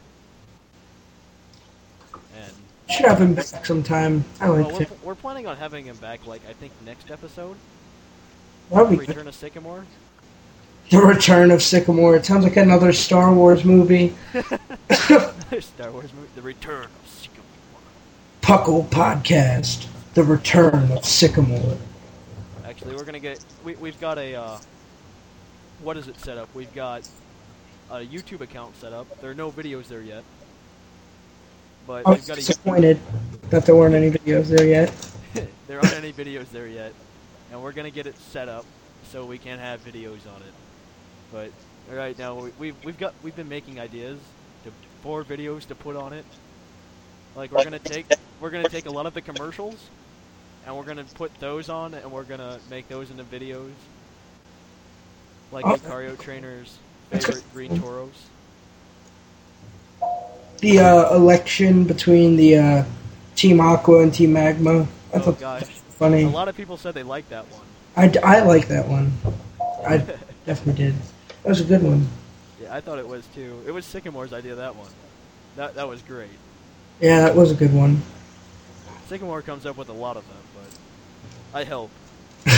and 2.35 2.53
Should 2.91 3.07
have 3.07 3.19
him 3.19 3.33
back 3.33 3.65
sometime. 3.65 4.23
I 4.39 4.51
well, 4.51 4.61
like 4.61 4.73
we're, 4.73 4.81
it. 4.83 4.89
we're 5.03 5.15
planning 5.15 5.47
on 5.47 5.57
having 5.57 5.85
him 5.85 5.97
back. 5.97 6.27
Like 6.27 6.43
I 6.47 6.53
think 6.53 6.71
next 6.85 7.09
episode, 7.09 7.55
good. 8.69 8.99
Return 8.99 9.27
of 9.27 9.33
Sycamore. 9.33 9.85
The 10.89 10.97
Return 10.97 11.51
of 11.51 11.61
Sycamore. 11.61 12.15
It 12.15 12.25
sounds 12.25 12.43
like 12.43 12.57
another 12.57 12.91
Star 12.93 13.31
Wars 13.31 13.63
movie. 13.63 14.15
Star 15.59 15.91
Wars 15.91 16.11
movie, 16.13 16.29
The 16.33 16.41
Return 16.41 16.85
of 16.85 17.07
Sycamore. 17.07 17.45
Puckle 18.41 18.89
Podcast. 18.89 19.85
The 20.15 20.23
Return 20.23 20.91
of 20.91 21.05
Sycamore. 21.05 21.77
Actually, 22.65 22.95
we're 22.95 23.03
gonna 23.03 23.19
get. 23.19 23.39
We, 23.63 23.75
we've 23.75 23.99
got 23.99 24.17
a. 24.17 24.33
Uh, 24.33 24.57
what 25.83 25.95
is 25.95 26.07
it 26.07 26.19
set 26.19 26.39
up? 26.39 26.49
We've 26.55 26.73
got 26.73 27.07
a 27.91 27.97
YouTube 27.99 28.41
account 28.41 28.75
set 28.75 28.91
up. 28.91 29.21
There 29.21 29.29
are 29.29 29.35
no 29.35 29.51
videos 29.51 29.87
there 29.89 30.01
yet, 30.01 30.23
but 31.85 32.07
I 32.07 32.11
was 32.11 32.25
got 32.25 32.33
a. 32.33 32.41
disappointed 32.41 32.99
that 33.51 33.63
there 33.67 33.75
weren't 33.75 33.93
any 33.93 34.09
videos 34.09 34.47
there 34.47 34.65
yet. 34.65 34.91
there 35.67 35.77
aren't 35.77 35.93
any 35.93 36.11
videos 36.11 36.49
there 36.49 36.67
yet, 36.67 36.93
and 37.51 37.61
we're 37.61 37.73
gonna 37.73 37.91
get 37.91 38.07
it 38.07 38.17
set 38.17 38.49
up 38.49 38.65
so 39.11 39.23
we 39.23 39.37
can 39.37 39.59
have 39.59 39.85
videos 39.85 40.25
on 40.33 40.41
it. 40.41 40.53
But 41.31 41.51
right 41.91 42.17
now 42.17 42.35
we, 42.35 42.51
we've 42.59 42.75
we've 42.83 42.97
got 42.97 43.13
we've 43.23 43.35
been 43.35 43.49
making 43.49 43.79
ideas 43.79 44.19
to 44.63 44.71
for 45.01 45.23
videos 45.23 45.67
to 45.67 45.75
put 45.75 45.95
on 45.95 46.13
it. 46.13 46.25
Like 47.35 47.51
we're 47.51 47.63
gonna 47.63 47.79
take 47.79 48.05
we're 48.41 48.49
gonna 48.49 48.69
take 48.69 48.85
a 48.85 48.91
lot 48.91 49.05
of 49.05 49.13
the 49.13 49.21
commercials, 49.21 49.75
and 50.65 50.75
we're 50.75 50.83
gonna 50.85 51.05
put 51.15 51.33
those 51.39 51.69
on, 51.69 51.93
and 51.93 52.11
we're 52.11 52.23
gonna 52.23 52.59
make 52.69 52.87
those 52.87 53.11
into 53.11 53.23
videos. 53.23 53.71
Like 55.51 55.65
Oh. 55.65 55.75
Lucario 55.75 56.15
Trainer's 56.17 56.77
favorite 57.11 57.43
green 57.53 57.79
toros. 57.79 58.13
The 60.59 60.79
uh, 60.79 61.15
election 61.15 61.85
between 61.85 62.35
the 62.35 62.57
uh, 62.57 62.83
Team 63.35 63.61
Aqua 63.61 64.03
and 64.03 64.13
Team 64.13 64.33
Magma. 64.33 64.81
I 65.13 65.17
Oh 65.17 65.19
thought 65.19 65.39
gosh, 65.39 65.63
funny. 65.63 66.23
a 66.23 66.29
lot 66.29 66.47
of 66.49 66.57
people 66.57 66.77
said 66.77 66.93
they 66.93 67.03
liked 67.03 67.29
that 67.29 67.45
one. 67.47 67.61
I, 67.95 68.07
d- 68.07 68.19
I 68.19 68.41
like 68.43 68.67
that 68.67 68.87
one. 68.87 69.11
I 69.87 69.97
definitely 70.45 70.83
did. 70.85 70.95
That 71.49 71.53
was 71.53 71.61
a 71.61 71.79
good 71.79 71.81
one. 71.81 72.07
Yeah, 72.61 72.75
I 72.75 72.79
thought 72.79 72.99
it 72.99 73.07
was 73.07 73.25
too. 73.33 73.59
It 73.65 73.71
was 73.71 73.83
Sycamore's 73.83 74.33
idea 74.33 74.53
that 74.53 74.75
one. 74.75 74.91
That 75.55 75.73
that 75.73 75.89
was 75.89 76.03
great. 76.03 76.29
Yeah, 77.01 77.21
that 77.21 77.35
was 77.35 77.49
a 77.49 77.55
good 77.55 77.73
one. 77.73 78.03
Sycamore 79.07 79.41
comes 79.41 79.65
up 79.65 79.75
with 79.75 79.89
a 79.89 79.93
lot 79.93 80.15
of 80.15 80.27
them, 80.27 80.37
but 80.53 81.57
I 81.57 81.63
help. 81.63 81.89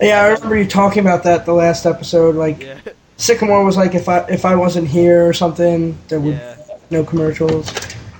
Yeah, 0.00 0.22
I 0.22 0.28
remember 0.28 0.58
you 0.58 0.66
talking 0.66 1.00
about 1.00 1.24
that 1.24 1.46
the 1.46 1.54
last 1.54 1.86
episode. 1.86 2.36
Like 2.36 2.62
Yeah, 2.62 2.78
Sycamore 3.16 3.64
was 3.64 3.76
like, 3.76 3.96
if 3.96 4.08
I 4.08 4.18
if 4.28 4.44
I 4.44 4.54
wasn't 4.54 4.86
here 4.86 5.26
or 5.26 5.32
something, 5.32 5.98
there 6.06 6.20
would 6.20 6.34
yeah. 6.34 6.56
no 6.90 7.02
commercials. 7.02 7.66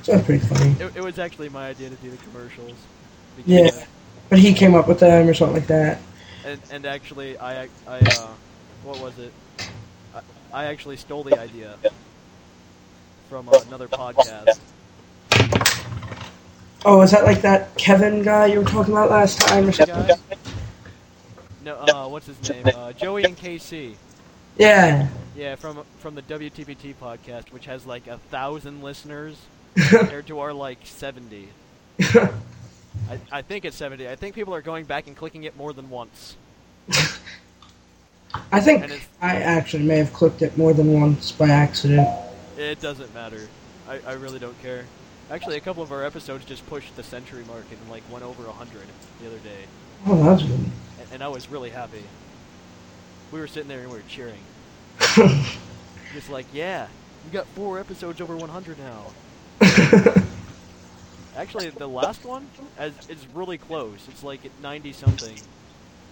So 0.03 0.13
that's 0.13 0.27
pretty 0.27 0.45
funny. 0.45 0.71
It, 0.81 0.97
it 0.97 1.05
was 1.05 1.21
actually 1.21 1.51
my 1.51 1.69
idea 1.69 1.91
to 1.91 1.95
do 1.97 2.11
the 2.11 2.17
commercials. 2.17 2.75
Yeah. 3.45 3.85
But 4.29 4.41
he 4.41 4.55
came 4.55 4.75
up 4.75 4.89
with 4.89 4.99
them 4.99 5.29
or 5.29 5.35
something 5.35 5.55
like 5.55 5.69
that. 5.69 6.01
And 6.45 6.61
and 6.73 6.87
actually, 6.87 7.39
I 7.39 7.69
I 7.87 7.99
uh, 8.01 8.29
what 8.87 9.01
was 9.01 9.19
it? 9.19 9.33
I, 10.15 10.21
I 10.53 10.65
actually 10.67 10.97
stole 10.97 11.25
the 11.25 11.39
idea 11.39 11.77
from 13.29 13.49
uh, 13.49 13.59
another 13.67 13.89
podcast. 13.89 14.59
Oh, 16.85 17.03
is 17.03 17.11
that 17.11 17.25
like 17.25 17.43
that 17.43 17.77
Kevin 17.77 18.23
guy 18.23 18.47
you 18.47 18.61
were 18.61 18.65
talking 18.65 18.93
about 18.93 19.11
last 19.11 19.41
time 19.41 19.67
or 19.69 19.73
something? 19.73 20.07
Guy? 20.07 20.37
No, 21.65 21.75
uh, 21.75 22.07
what's 22.09 22.27
his 22.27 22.49
name? 22.49 22.65
Uh, 22.67 22.93
Joey 22.93 23.25
and 23.25 23.37
KC. 23.37 23.97
Yeah. 24.57 25.09
Yeah, 25.35 25.57
from 25.57 25.85
from 25.99 26.15
the 26.15 26.23
WTPT 26.23 26.95
podcast, 26.95 27.51
which 27.51 27.67
has 27.67 27.87
like 27.87 28.07
a 28.07 28.19
thousand 28.31 28.83
listeners 28.83 29.37
compared 29.89 30.29
to 30.29 30.39
our 30.39 30.53
like 30.53 30.79
seventy. 30.85 31.49
I, 32.01 33.19
I 33.31 33.43
think 33.43 33.65
it's 33.65 33.77
70. 33.77 34.09
I 34.09 34.17
think 34.17 34.35
people 34.35 34.55
are 34.55 34.63
going 34.63 34.85
back 34.85 35.07
and 35.07 35.17
clicking 35.17 35.45
it 35.45 35.57
more 35.57 35.73
than 35.73 35.91
once. 35.91 36.37
I 38.57 38.61
think 38.61 39.07
I 39.21 39.37
actually 39.37 39.83
may 39.83 39.99
have 39.99 40.15
clicked 40.15 40.41
it 40.41 40.57
more 40.57 40.73
than 40.73 40.99
once 40.99 41.31
by 41.31 41.51
accident. 41.51 42.09
It 42.57 42.81
doesn't 42.81 43.13
matter. 43.13 43.49
I, 43.87 44.01
I 44.07 44.13
really 44.15 44.39
don't 44.39 44.59
care. 44.63 44.87
Actually, 45.31 45.59
a 45.59 45.61
couple 45.61 45.83
of 45.83 45.93
our 45.93 46.03
episodes 46.03 46.47
just 46.47 46.67
pushed 46.67 46.97
the 46.97 47.03
century 47.03 47.45
mark 47.45 47.67
and 47.71 47.91
like 47.91 48.03
went 48.11 48.25
over 48.25 48.45
100 48.45 48.81
the 49.21 49.27
other 49.27 49.39
day. 49.41 49.67
Oh, 50.07 50.25
that 50.25 50.33
was 50.33 50.43
good. 50.45 50.53
And, 50.53 51.09
and 51.13 51.23
I 51.23 51.29
was 51.29 51.51
really 51.51 51.69
happy. 51.69 52.03
We 53.31 53.41
were 53.41 53.47
sitting 53.47 53.69
there 53.69 53.81
and 53.81 53.91
we 53.91 53.99
were 53.99 54.05
cheering. 54.09 54.41
Just 56.15 56.31
like, 56.31 56.47
yeah, 56.55 56.87
we 57.27 57.33
got 57.33 57.47
four 57.49 57.79
episodes 57.79 58.23
over 58.23 58.35
100 58.37 58.79
now. 58.79 59.05
Actually, 61.37 61.69
the 61.69 61.87
last 61.87 62.25
one 62.25 62.49
is, 62.81 62.95
is 63.11 63.27
really 63.35 63.59
close. 63.59 63.99
It's 64.09 64.23
like 64.23 64.47
at 64.47 64.53
90 64.63 64.95
something. 64.95 65.37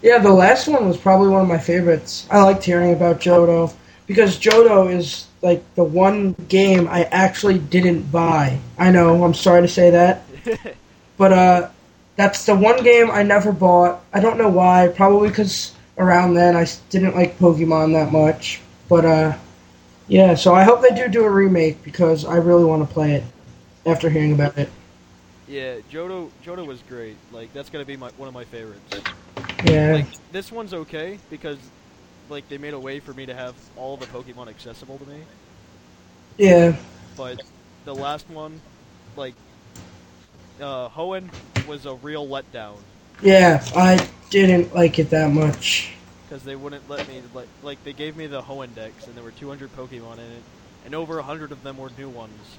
Yeah, 0.03 0.19
the 0.19 0.33
last 0.33 0.69
one 0.69 0.87
was 0.87 0.97
probably 0.99 1.29
one 1.29 1.43
of 1.43 1.49
my 1.49 1.59
favorites. 1.59 2.27
I 2.31 2.43
liked 2.43 2.65
hearing 2.65 2.93
about 2.93 3.21
Johto 3.21 3.75
because 4.07 4.39
Johto 4.39 4.93
is 4.93 5.27
like 5.43 5.63
the 5.75 5.85
one 5.85 6.33
game 6.49 6.89
I 6.89 7.05
actually 7.05 7.59
didn't 7.59 8.11
buy. 8.11 8.59
I 8.79 8.91
know, 8.91 9.25
I'm 9.25 9.35
sorry 9.35 9.63
to 9.63 9.69
say 9.69 9.91
that, 9.91 10.25
but 11.17 11.33
uh, 11.33 11.71
that's 12.17 12.45
the 12.47 12.55
one 12.55 12.83
game 12.83 13.11
I 13.11 13.23
never 13.23 13.53
bought. 13.53 14.05
I 14.13 14.21
don't 14.21 14.39
know 14.39 14.49
why. 14.49 14.89
Probably 14.95 15.29
because 15.29 15.73
around 15.99 16.35
then 16.35 16.57
I 16.57 16.67
didn't 16.91 17.15
like 17.15 17.39
Pokemon 17.39 17.93
that 17.93 18.13
much. 18.13 18.61
But 18.89 19.05
uh, 19.05 19.39
yeah. 20.07 20.35
So 20.35 20.55
I 20.55 20.65
hope 20.65 20.83
they 20.83 20.95
do 20.95 21.09
do 21.09 21.25
a 21.25 21.31
remake 21.31 21.83
because 21.83 22.25
I 22.25 22.37
really 22.37 22.65
want 22.65 22.87
to 22.87 22.93
play 22.93 23.15
it 23.15 23.25
after 23.87 24.11
hearing 24.11 24.33
about 24.33 24.59
it. 24.59 24.71
yeah, 25.47 25.77
Johto 25.91 26.31
Johto 26.45 26.67
was 26.67 26.83
great. 26.83 27.17
Like 27.33 27.53
that's 27.53 27.71
gonna 27.71 27.85
be 27.85 27.97
my 27.97 28.11
one 28.17 28.29
of 28.29 28.35
my 28.35 28.45
favorites. 28.45 29.03
Yeah. 29.65 29.93
Like 29.95 30.07
this 30.33 30.53
one's 30.53 30.75
okay 30.75 31.19
because 31.31 31.59
like 32.29 32.49
they 32.49 32.59
made 32.59 32.75
a 32.75 32.79
way 32.79 33.01
for 33.01 33.13
me 33.15 33.27
to 33.27 33.35
have 33.35 33.55
all 33.77 33.97
the 33.97 34.07
Pokemon 34.07 34.49
accessible 34.49 34.99
to 34.99 35.07
me. 35.07 35.21
Yeah. 36.37 36.77
but 37.17 37.41
the 37.85 37.95
last 37.95 38.29
one, 38.29 38.61
like, 39.17 39.35
uh, 40.61 40.89
Hoenn 40.89 41.31
was 41.67 41.87
a 41.87 41.95
real 41.95 42.27
letdown 42.27 42.77
Yeah, 43.23 43.65
I 43.77 44.05
didn't 44.31 44.75
like 44.75 44.99
it 44.99 45.11
that 45.11 45.31
much. 45.31 45.93
because 46.29 46.43
they 46.43 46.57
wouldn't 46.57 46.89
let 46.89 47.07
me 47.09 47.23
like 47.33 47.49
like 47.63 47.83
they 47.85 47.93
gave 47.93 48.17
me 48.17 48.27
the 48.27 48.43
Hoenn 48.43 48.75
dex 48.75 49.07
and 49.07 49.15
there 49.15 49.23
were 49.25 49.31
200 49.33 49.75
Pokemon 49.77 50.15
in 50.15 50.21
it, 50.21 50.43
and 50.85 50.95
over 50.95 51.17
100 51.17 51.53
of 51.53 51.63
them 51.63 51.79
were 51.79 51.91
new 51.99 52.09
ones. 52.09 52.57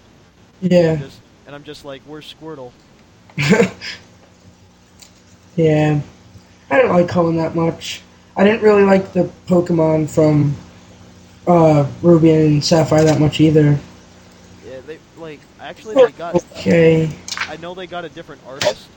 Yeah. 0.62 0.96
Just 0.96 1.20
and 1.46 1.54
I'm 1.56 1.64
just 1.64 1.84
like, 1.86 2.02
where's 2.04 2.34
Squirtle? 2.34 2.72
yeah. 5.56 6.00
I 6.70 6.78
didn't 6.78 6.92
like 6.94 7.08
Hoenn 7.08 7.38
that 7.38 7.56
much. 7.56 8.02
I 8.36 8.44
didn't 8.44 8.62
really 8.62 8.84
like 8.84 9.14
the 9.14 9.30
Pokemon 9.48 10.10
from 10.10 10.56
uh, 11.48 11.86
Ruby 12.02 12.32
and 12.32 12.64
Sapphire 12.64 13.04
that 13.04 13.20
much 13.20 13.40
either. 13.40 13.80
Yeah, 14.66 14.82
they 14.82 15.00
like 15.18 15.42
actually 15.60 15.96
they 15.96 16.12
got. 16.12 16.36
Okay. 16.54 17.10
I 17.48 17.58
know 17.58 17.74
they 17.74 17.88
got 17.88 18.06
a 18.06 18.10
different 18.10 18.42
artist 18.46 18.90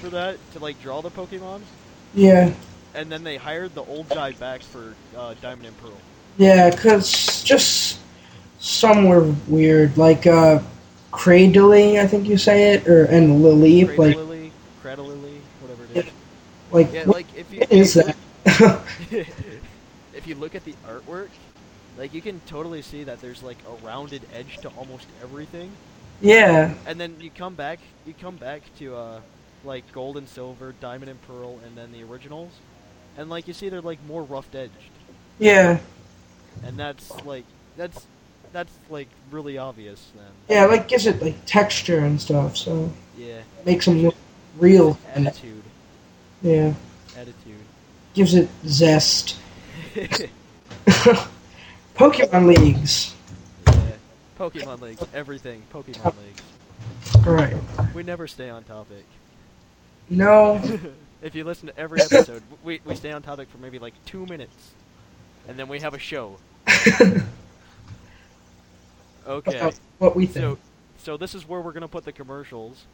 for 0.00 0.10
that 0.10 0.38
to 0.52 0.58
like 0.58 0.80
draw 0.80 1.02
the 1.02 1.10
Pokemon, 1.10 1.62
Yeah. 2.14 2.52
and 2.94 3.10
then 3.10 3.24
they 3.24 3.36
hired 3.36 3.74
the 3.74 3.82
old 3.84 4.10
guy 4.10 4.32
back 4.32 4.62
for 4.62 4.96
uh, 5.16 5.34
Diamond 5.40 5.66
and 5.66 5.76
Pearl. 5.78 6.02
Yeah, 6.36 6.70
because 6.70 7.42
just 7.42 7.98
some 8.58 9.08
were 9.08 9.34
weird. 9.46 9.96
Like, 9.96 10.26
uh, 10.26 10.60
Cradily, 11.12 11.98
I 11.98 12.06
think 12.06 12.28
you 12.28 12.36
say 12.36 12.74
it, 12.74 12.86
or 12.88 13.04
and 13.06 13.42
Lily. 13.42 13.84
Like, 13.84 14.16
Cradlily, 14.16 14.52
Cradlily, 14.82 15.44
whatever 15.60 15.84
it 15.84 15.90
is. 15.90 16.04
Like, 16.76 16.92
Yeah, 16.92 17.04
what 17.06 17.16
like 17.16 17.26
if 17.36 17.52
you 17.52 17.62
is 17.70 17.96
if 17.96 18.06
you 18.06 18.12
that? 18.44 18.60
look- 18.60 18.86
if 20.14 20.26
you 20.26 20.34
look 20.34 20.54
at 20.54 20.64
the 20.64 20.74
artwork, 20.88 21.28
like 21.98 22.14
you 22.14 22.22
can 22.22 22.40
totally 22.46 22.82
see 22.82 23.04
that 23.04 23.20
there's 23.20 23.42
like 23.42 23.58
a 23.66 23.84
rounded 23.86 24.22
edge 24.34 24.58
to 24.58 24.68
almost 24.70 25.06
everything. 25.22 25.70
yeah. 26.20 26.74
And 26.86 26.98
then 27.00 27.16
you 27.20 27.30
come 27.30 27.54
back, 27.54 27.78
you 28.06 28.14
come 28.14 28.36
back 28.36 28.62
to 28.78 28.94
uh, 28.96 29.20
like 29.64 29.90
gold 29.92 30.16
and 30.16 30.28
silver, 30.28 30.74
diamond 30.80 31.10
and 31.10 31.20
pearl, 31.26 31.58
and 31.64 31.76
then 31.76 31.92
the 31.92 32.02
originals, 32.04 32.52
and 33.16 33.28
like 33.28 33.48
you 33.48 33.54
see 33.54 33.68
they're 33.68 33.80
like 33.80 33.98
more 34.06 34.22
rough 34.22 34.54
edged, 34.54 34.70
Yeah. 35.38 35.78
and 36.62 36.76
that's 36.78 37.10
like 37.24 37.44
that's 37.76 38.06
that's 38.52 38.72
like 38.88 39.08
really 39.30 39.58
obvious 39.58 40.10
then. 40.14 40.24
Yeah, 40.48 40.66
like, 40.66 40.88
gives 40.88 41.04
it, 41.06 41.20
like, 41.20 41.34
texture 41.44 41.98
and 41.98 42.18
stuff, 42.20 42.56
so 42.56 42.90
Yeah, 43.18 43.40
makes 43.66 43.84
them 43.84 44.02
look 44.02 44.14
real. 44.58 44.98
And, 45.14 45.26
attitude, 45.26 45.55
yeah. 46.42 46.74
attitude. 47.16 47.60
Gives 48.14 48.34
it 48.34 48.48
zest. 48.66 49.36
Pokemon 51.94 52.56
Leagues. 52.56 53.14
yeah. 53.66 53.92
Pokemon 54.38 54.80
Leagues, 54.80 55.04
everything. 55.14 55.62
Pokemon 55.72 56.14
Leagues. 56.24 57.26
Alright. 57.26 57.56
We 57.94 58.02
never 58.02 58.26
stay 58.26 58.50
on 58.50 58.64
topic. 58.64 59.04
No. 60.08 60.60
if 61.22 61.34
you 61.34 61.44
listen 61.44 61.68
to 61.68 61.78
every 61.78 62.00
episode, 62.00 62.42
we, 62.62 62.80
we 62.84 62.94
stay 62.94 63.12
on 63.12 63.22
topic 63.22 63.48
for 63.48 63.58
maybe 63.58 63.78
like 63.78 63.94
two 64.04 64.26
minutes, 64.26 64.72
and 65.48 65.58
then 65.58 65.68
we 65.68 65.80
have 65.80 65.94
a 65.94 65.98
show. 65.98 66.36
Okay, 69.26 69.58
About 69.58 69.74
what 69.98 70.14
we 70.14 70.26
think. 70.26 70.44
so 70.44 70.58
so 70.98 71.16
this 71.16 71.34
is 71.34 71.48
where 71.48 71.60
we're 71.60 71.72
gonna 71.72 71.88
put 71.88 72.04
the 72.04 72.12
commercials. 72.12 72.84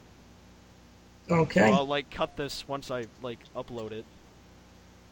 Okay. 1.32 1.70
So 1.70 1.74
I'll 1.74 1.86
like 1.86 2.10
cut 2.10 2.36
this 2.36 2.66
once 2.68 2.90
I 2.90 3.06
like 3.22 3.38
upload 3.54 3.92
it. 3.92 4.04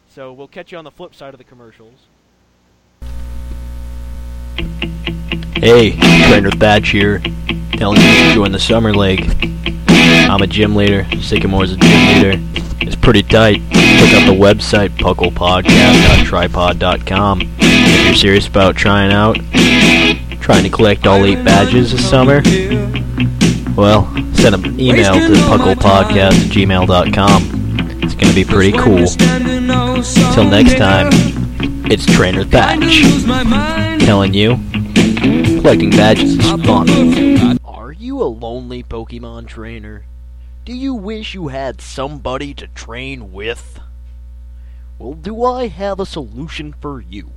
So 0.09 0.33
we'll 0.33 0.47
catch 0.47 0.71
you 0.71 0.77
on 0.77 0.83
the 0.83 0.91
flip 0.91 1.15
side 1.15 1.33
of 1.33 1.37
the 1.37 1.43
commercials. 1.43 2.07
Hey, 5.55 5.95
Trainer 6.27 6.51
Thatch 6.51 6.89
here, 6.89 7.19
telling 7.73 8.01
you 8.01 8.07
to 8.07 8.33
join 8.33 8.51
the 8.51 8.59
Summer 8.59 8.93
League. 8.93 9.29
I'm 9.87 10.41
a 10.41 10.47
gym 10.47 10.75
leader. 10.75 11.05
Sycamore's 11.21 11.73
a 11.73 11.77
gym 11.77 12.15
leader. 12.15 12.33
It's 12.81 12.95
pretty 12.95 13.21
tight. 13.21 13.61
Check 13.71 14.13
out 14.13 14.25
the 14.25 14.33
website, 14.33 14.89
pucklepodcast.tripod.com. 14.97 17.41
If 17.59 18.05
you're 18.05 18.15
serious 18.15 18.47
about 18.47 18.75
trying 18.75 19.13
out, 19.13 19.35
trying 20.41 20.63
to 20.63 20.69
collect 20.69 21.05
all 21.05 21.23
eight 21.23 21.45
badges 21.45 21.91
this 21.91 22.09
summer, 22.09 22.41
well, 23.75 24.05
send 24.33 24.55
an 24.55 24.79
email 24.79 25.13
to 25.13 25.33
pucklepodcast 25.49 26.17
at 26.17 26.51
gmail.com. 26.51 28.01
It's 28.03 28.15
going 28.15 28.29
to 28.29 28.35
be 28.35 28.43
pretty 28.45 28.71
cool. 28.71 29.05
Till 30.33 30.45
next 30.45 30.77
time, 30.77 31.09
it's 31.91 32.05
Trainer 32.05 32.43
Thatch 32.43 33.01
telling 34.05 34.33
you 34.33 34.57
collecting 35.61 35.91
badges 35.91 36.37
is 36.37 36.65
fun. 36.65 37.59
Are 37.63 37.91
you 37.91 38.21
a 38.21 38.25
lonely 38.25 38.81
Pokemon 38.83 39.47
trainer? 39.47 40.05
Do 40.65 40.73
you 40.73 40.95
wish 40.95 41.35
you 41.35 41.49
had 41.49 41.81
somebody 41.81 42.55
to 42.55 42.67
train 42.67 43.31
with? 43.31 43.79
Well, 44.97 45.13
do 45.13 45.43
I 45.43 45.67
have 45.67 45.99
a 45.99 46.05
solution 46.05 46.73
for 46.73 46.99
you? 46.99 47.31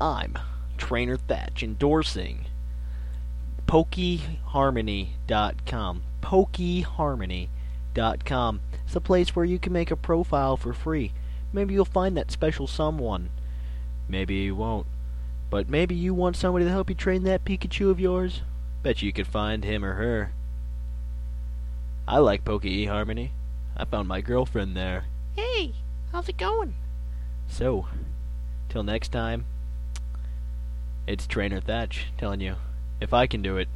I'm 0.00 0.38
Trainer 0.78 1.16
Thatch 1.16 1.62
endorsing 1.62 2.46
PokeHarmony.com. 3.66 6.02
PokeHarmony.com. 6.22 8.60
It's 8.84 8.96
a 8.96 9.00
place 9.00 9.34
where 9.34 9.44
you 9.44 9.58
can 9.58 9.72
make 9.72 9.90
a 9.90 9.96
profile 9.96 10.56
for 10.56 10.72
free. 10.72 11.12
Maybe 11.52 11.74
you'll 11.74 11.84
find 11.84 12.16
that 12.16 12.30
special 12.30 12.66
someone. 12.66 13.30
Maybe 14.08 14.34
you 14.34 14.54
won't. 14.54 14.86
But 15.50 15.68
maybe 15.68 15.94
you 15.94 16.14
want 16.14 16.36
somebody 16.36 16.64
to 16.64 16.70
help 16.70 16.88
you 16.88 16.94
train 16.94 17.24
that 17.24 17.44
Pikachu 17.44 17.90
of 17.90 18.00
yours? 18.00 18.42
Bet 18.82 19.02
you 19.02 19.12
could 19.12 19.26
find 19.26 19.64
him 19.64 19.84
or 19.84 19.94
her. 19.94 20.32
I 22.06 22.18
like 22.18 22.44
Poke 22.44 22.64
eHarmony. 22.64 23.30
I 23.76 23.84
found 23.84 24.08
my 24.08 24.20
girlfriend 24.20 24.76
there. 24.76 25.06
Hey, 25.34 25.74
how's 26.12 26.28
it 26.28 26.36
going? 26.36 26.74
So, 27.48 27.86
till 28.68 28.82
next 28.82 29.12
time, 29.12 29.44
it's 31.06 31.26
Trainer 31.26 31.60
Thatch 31.60 32.06
telling 32.16 32.40
you, 32.40 32.56
if 33.00 33.12
I 33.12 33.26
can 33.26 33.42
do 33.42 33.56
it, 33.56 33.68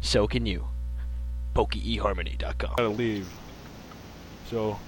so 0.00 0.26
can 0.26 0.46
you. 0.46 0.66
PokeEHarmony.com. 1.54 2.74
gotta 2.76 2.88
leave. 2.88 3.28
So, 4.48 4.78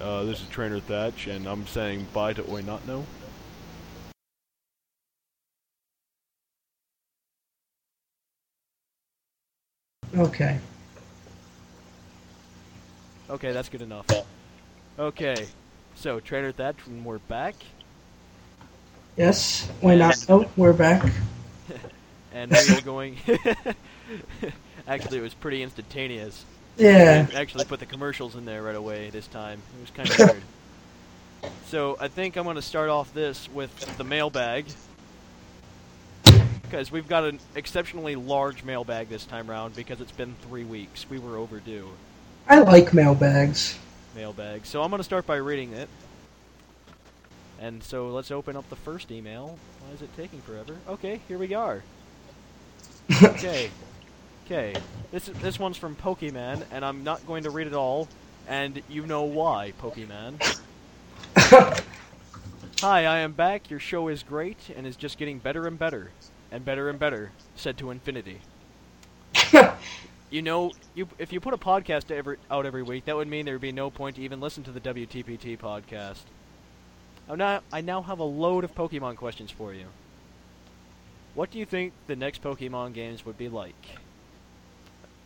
uh, 0.00 0.24
this 0.24 0.40
is 0.40 0.48
Trainer 0.48 0.80
Thatch, 0.80 1.26
and 1.26 1.46
I'm 1.46 1.66
saying 1.66 2.06
bye 2.12 2.32
to 2.32 2.50
Oi 2.50 2.62
Not 2.62 2.86
Know. 2.86 3.04
Okay. 10.16 10.58
Okay, 13.28 13.52
that's 13.52 13.68
good 13.68 13.82
enough. 13.82 14.06
Okay, 14.98 15.46
so 15.96 16.18
Trainer 16.20 16.52
Thatch, 16.52 16.76
when 16.86 17.04
we're 17.04 17.18
back, 17.18 17.54
Yes. 19.18 19.68
Why 19.80 19.96
not? 19.96 20.24
Oh, 20.28 20.48
we're 20.56 20.72
back. 20.72 21.04
and 22.32 22.50
we 22.50 22.76
are 22.76 22.80
going. 22.80 23.16
Actually, 24.88 25.18
it 25.18 25.22
was 25.22 25.34
pretty 25.34 25.62
instantaneous. 25.62 26.44
Yeah. 26.76 27.26
Actually 27.34 27.64
put 27.64 27.80
the 27.80 27.86
commercials 27.86 28.36
in 28.36 28.44
there 28.44 28.62
right 28.62 28.76
away 28.76 29.10
this 29.10 29.26
time. 29.26 29.60
It 29.76 29.80
was 29.80 29.90
kind 29.90 30.10
of 30.10 30.18
weird. 30.18 30.42
So 31.66 31.96
I 32.00 32.08
think 32.08 32.36
I'm 32.36 32.44
going 32.44 32.56
to 32.56 32.62
start 32.62 32.88
off 32.88 33.14
this 33.14 33.48
with 33.50 33.96
the 33.96 34.02
mailbag. 34.02 34.64
Because 36.62 36.90
we've 36.90 37.06
got 37.06 37.24
an 37.24 37.38
exceptionally 37.54 38.16
large 38.16 38.64
mailbag 38.64 39.08
this 39.08 39.24
time 39.24 39.50
around 39.50 39.76
because 39.76 40.00
it's 40.00 40.12
been 40.12 40.34
three 40.48 40.64
weeks. 40.64 41.08
We 41.08 41.18
were 41.18 41.36
overdue. 41.36 41.88
I 42.48 42.60
like 42.60 42.92
mailbags. 42.92 43.78
Mailbag. 44.16 44.66
So 44.66 44.82
I'm 44.82 44.90
going 44.90 44.98
to 44.98 45.04
start 45.04 45.26
by 45.26 45.36
reading 45.36 45.74
it. 45.74 45.88
And 47.60 47.82
so 47.84 48.08
let's 48.08 48.30
open 48.30 48.56
up 48.56 48.68
the 48.68 48.76
first 48.76 49.10
email. 49.12 49.58
Why 49.80 49.94
is 49.94 50.02
it 50.02 50.10
taking 50.16 50.40
forever? 50.40 50.76
Okay, 50.88 51.20
here 51.28 51.38
we 51.38 51.54
are. 51.54 51.82
Okay. 53.10 53.70
Okay. 54.46 54.74
This 55.10 55.26
this 55.26 55.58
one's 55.58 55.76
from 55.76 55.96
Pokemon, 55.96 56.64
and 56.70 56.84
I'm 56.84 57.04
not 57.04 57.26
going 57.26 57.44
to 57.44 57.50
read 57.50 57.66
it 57.66 57.74
all, 57.74 58.08
and 58.46 58.82
you 58.88 59.06
know 59.06 59.22
why, 59.22 59.72
Pokemon. 59.80 60.40
Hi, 62.80 63.06
I 63.06 63.18
am 63.18 63.32
back. 63.32 63.70
Your 63.70 63.80
show 63.80 64.08
is 64.08 64.22
great 64.22 64.70
and 64.76 64.86
is 64.86 64.96
just 64.96 65.18
getting 65.18 65.38
better 65.38 65.66
and 65.66 65.78
better, 65.78 66.10
and 66.50 66.64
better 66.64 66.88
and 66.88 66.98
better, 66.98 67.32
said 67.56 67.78
to 67.78 67.90
infinity. 67.90 68.40
You 70.30 70.42
know, 70.42 70.72
you 70.94 71.08
if 71.18 71.32
you 71.32 71.40
put 71.40 71.54
a 71.54 71.58
podcast 71.58 72.10
every, 72.10 72.36
out 72.50 72.66
every 72.66 72.82
week, 72.82 73.06
that 73.06 73.16
would 73.16 73.28
mean 73.28 73.46
there 73.46 73.54
would 73.54 73.62
be 73.62 73.72
no 73.72 73.90
point 73.90 74.16
to 74.16 74.22
even 74.22 74.40
listen 74.40 74.62
to 74.64 74.70
the 74.72 74.80
WTPT 74.80 75.58
podcast. 75.58 76.20
I'm 77.28 77.38
now, 77.38 77.62
I 77.72 77.80
now 77.80 78.02
have 78.02 78.18
a 78.18 78.24
load 78.24 78.64
of 78.64 78.74
Pokemon 78.74 79.16
questions 79.16 79.50
for 79.50 79.72
you. 79.72 79.86
What 81.38 81.52
do 81.52 81.60
you 81.60 81.66
think 81.66 81.92
the 82.08 82.16
next 82.16 82.42
Pokemon 82.42 82.94
games 82.94 83.24
would 83.24 83.38
be 83.38 83.48
like? 83.48 83.76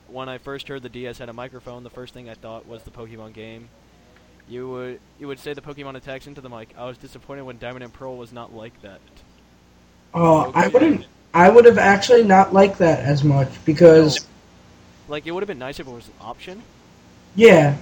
When 0.08 0.28
I 0.28 0.36
first 0.36 0.68
heard 0.68 0.82
the 0.82 0.90
DS 0.90 1.16
had 1.16 1.30
a 1.30 1.32
microphone, 1.32 1.84
the 1.84 1.88
first 1.88 2.12
thing 2.12 2.28
I 2.28 2.34
thought 2.34 2.68
was 2.68 2.82
the 2.82 2.90
Pokemon 2.90 3.32
game. 3.32 3.70
You 4.46 4.68
would 4.68 5.00
you 5.18 5.26
would 5.26 5.38
say 5.38 5.54
the 5.54 5.62
Pokemon 5.62 5.96
attacks 5.96 6.26
into 6.26 6.42
the 6.42 6.50
mic. 6.50 6.74
I 6.76 6.84
was 6.84 6.98
disappointed 6.98 7.44
when 7.44 7.56
Diamond 7.56 7.82
and 7.82 7.94
Pearl 7.94 8.18
was 8.18 8.30
not 8.30 8.54
like 8.54 8.78
that. 8.82 9.00
Oh, 10.12 10.52
I 10.54 10.68
wouldn't. 10.68 11.06
I 11.32 11.48
would 11.48 11.64
have 11.64 11.78
actually 11.78 12.24
not 12.24 12.52
liked 12.52 12.76
that 12.76 13.00
as 13.00 13.24
much 13.24 13.48
because 13.64 14.20
Like, 15.08 15.26
it 15.26 15.30
would 15.30 15.42
have 15.42 15.48
been 15.48 15.58
nice 15.58 15.80
if 15.80 15.86
it 15.86 15.90
was 15.90 16.08
an 16.08 16.14
option. 16.20 16.62
yeah. 17.36 17.74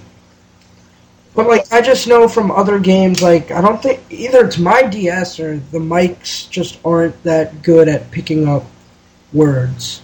But 1.33 1.47
like 1.47 1.71
I 1.71 1.81
just 1.81 2.07
know 2.07 2.27
from 2.27 2.51
other 2.51 2.79
games, 2.79 3.21
like 3.21 3.51
I 3.51 3.61
don't 3.61 3.81
think 3.81 4.01
either 4.09 4.45
it's 4.45 4.57
my 4.57 4.83
DS 4.83 5.39
or 5.39 5.57
the 5.57 5.79
mics 5.79 6.49
just 6.49 6.79
aren't 6.83 7.21
that 7.23 7.61
good 7.61 7.87
at 7.87 8.11
picking 8.11 8.47
up 8.47 8.65
words. 9.31 10.01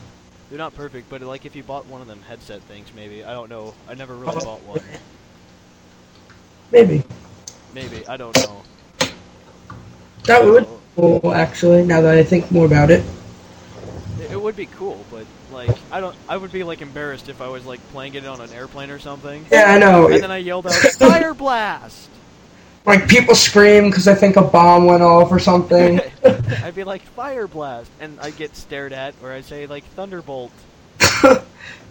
They're 0.50 0.58
not 0.58 0.74
perfect, 0.74 1.10
but 1.10 1.22
like 1.22 1.46
if 1.46 1.56
you 1.56 1.64
bought 1.64 1.86
one 1.88 2.02
of 2.02 2.08
them 2.08 2.22
headset 2.22 2.62
things, 2.64 2.88
maybe 2.96 3.24
I 3.26 3.34
don't 3.34 3.50
know. 3.50 3.74
I 3.90 3.94
never 3.96 4.16
really 4.16 4.38
uh-huh. 4.38 4.46
bought 4.46 4.64
one. 4.64 4.82
Maybe 6.72 7.04
Maybe 7.74 8.08
I 8.08 8.18
don't 8.18 8.36
know. 8.38 8.64
that 10.24 10.44
would 10.44 10.64
be 10.64 10.70
cool 10.96 11.34
actually. 11.34 11.86
Now 11.86 12.02
that 12.02 12.18
I 12.18 12.24
think 12.24 12.52
more 12.52 12.66
about 12.66 12.90
it. 12.90 13.04
It, 14.20 14.32
it 14.32 14.42
would 14.42 14.56
be 14.56 14.66
cool, 14.66 15.06
but 15.12 15.26
like 15.52 15.70
I 15.92 16.00
don't. 16.00 16.16
I 16.28 16.38
would 16.38 16.52
be 16.52 16.64
like 16.64 16.82
embarrassed 16.82 17.30
if 17.30 17.42
I 17.42 17.48
was 17.48 17.66
like 17.66 17.80
playing 17.92 18.16
it 18.16 18.26
on 18.26 18.42
an 18.42 18.52
airplane 18.52 18.90
or 18.90 19.00
something, 19.00 19.46
Yeah, 19.52 19.66
I 19.72 19.78
know. 19.78 20.08
and 20.10 20.22
then 20.24 20.32
I 20.32 20.38
yelled 20.38 20.68
out 20.68 20.74
"Fire 21.00 21.34
blast!" 21.34 22.10
like 22.86 23.08
people 23.10 23.36
scream 23.36 23.90
because 23.90 24.08
I 24.08 24.16
think 24.16 24.36
a 24.38 24.42
bomb 24.42 24.86
went 24.86 25.04
off 25.04 25.32
or 25.32 25.40
something. 25.40 26.00
I'd 26.64 26.76
be 26.76 26.84
like 26.84 27.02
"Fire 27.02 27.48
blast!" 27.48 27.92
and 28.00 28.20
I'd 28.22 28.38
get 28.38 28.56
stared 28.56 28.94
at, 28.94 29.14
or 29.22 29.32
I'd 29.32 29.46
say 29.46 29.68
like 29.68 29.84
"Thunderbolt." 29.96 30.52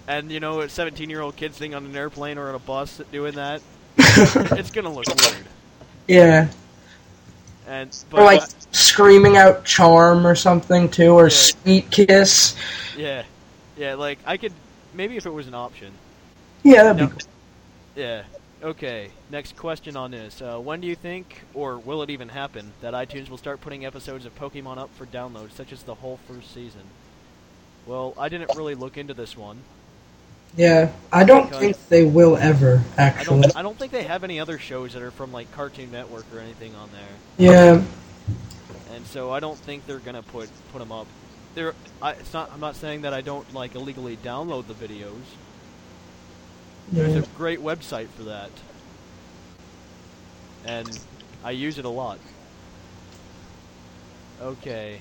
And 0.08 0.30
you 0.30 0.38
know, 0.38 0.60
a 0.60 0.66
17-year-old 0.66 1.34
kid 1.34 1.52
sitting 1.54 1.74
on 1.74 1.84
an 1.84 1.96
airplane 1.96 2.38
or 2.38 2.48
on 2.48 2.54
a 2.54 2.60
bus 2.60 3.00
doing 3.10 3.34
that, 3.34 3.60
it's 3.98 4.70
gonna 4.70 4.92
look 4.92 5.04
weird. 5.08 5.46
yeah, 6.06 6.46
And 7.66 7.90
but 8.10 8.20
or 8.20 8.24
like 8.24 8.42
screaming 8.70 9.36
out 9.36 9.64
charm 9.64 10.24
or 10.24 10.36
something 10.36 10.88
too, 10.88 11.12
or 11.14 11.24
Yeah. 11.24 11.28
sweet 11.30 11.90
kiss. 11.90 12.54
yeah, 12.96 13.24
yeah, 13.76 13.94
like 13.94 14.20
I 14.26 14.36
could 14.38 14.54
maybe 14.92 15.16
if 15.16 15.26
it 15.26 15.30
was 15.30 15.46
an 15.48 15.54
option. 15.54 16.00
Yeah, 16.64 16.84
that'd 16.84 16.96
No. 16.96 17.06
be 17.06 17.12
cool. 17.12 17.20
Yeah. 17.94 18.24
Okay. 18.62 19.12
Next 19.30 19.56
question 19.56 19.96
on 19.96 20.10
this: 20.12 20.40
uh, 20.42 20.58
When 20.58 20.80
do 20.80 20.88
you 20.88 20.96
think, 20.96 21.44
or 21.54 21.78
will 21.78 22.02
it 22.02 22.10
even 22.10 22.30
happen, 22.30 22.74
that 22.80 22.94
iTunes 22.94 23.28
will 23.30 23.38
start 23.38 23.60
putting 23.60 23.84
episodes 23.86 24.26
of 24.26 24.34
Pokemon 24.34 24.78
up 24.78 24.94
for 24.94 25.06
download, 25.06 25.52
such 25.52 25.72
as 25.72 25.84
the 25.84 25.96
whole 25.96 26.18
first 26.28 26.52
season? 26.54 26.92
Well, 27.86 28.14
I 28.18 28.28
didn't 28.28 28.52
really 28.54 28.74
look 28.74 28.96
into 28.98 29.14
this 29.14 29.36
one. 29.36 29.66
Yeah, 30.56 30.92
I 31.12 31.24
don't 31.24 31.52
think 31.54 31.76
they 31.88 32.04
will 32.04 32.36
ever 32.36 32.82
I 32.98 33.02
actually. 33.02 33.42
don't. 33.42 33.56
I 33.56 33.62
don't 33.62 33.78
think 33.78 33.92
they 33.92 34.04
have 34.04 34.24
any 34.24 34.40
other 34.40 34.58
shows 34.58 34.94
that 34.94 35.02
are 35.02 35.10
from 35.10 35.32
like 35.32 35.50
Cartoon 35.52 35.90
Network 35.90 36.26
or 36.32 36.40
anything 36.40 36.74
on 36.74 36.90
there, 36.92 37.20
Yeah, 37.38 37.82
and 38.94 39.06
so 39.06 39.30
I 39.32 39.40
don't 39.40 39.58
think 39.58 39.86
they're 39.86 39.98
gonna 39.98 40.22
put 40.22 40.50
put 40.72 40.78
them 40.80 40.92
up. 40.92 41.06
They're. 41.56 41.74
I, 42.02 42.12
it's 42.12 42.34
not. 42.34 42.52
I'm 42.52 42.60
not 42.60 42.76
saying 42.76 43.00
that 43.02 43.14
I 43.14 43.22
don't 43.22 43.52
like 43.54 43.74
illegally 43.74 44.18
download 44.18 44.66
the 44.66 44.74
videos. 44.74 45.22
There's 46.92 47.16
a 47.16 47.26
great 47.36 47.60
website 47.60 48.08
for 48.08 48.24
that. 48.24 48.50
And 50.66 50.98
I 51.42 51.52
use 51.52 51.78
it 51.78 51.86
a 51.86 51.88
lot. 51.88 52.18
Okay. 54.40 55.00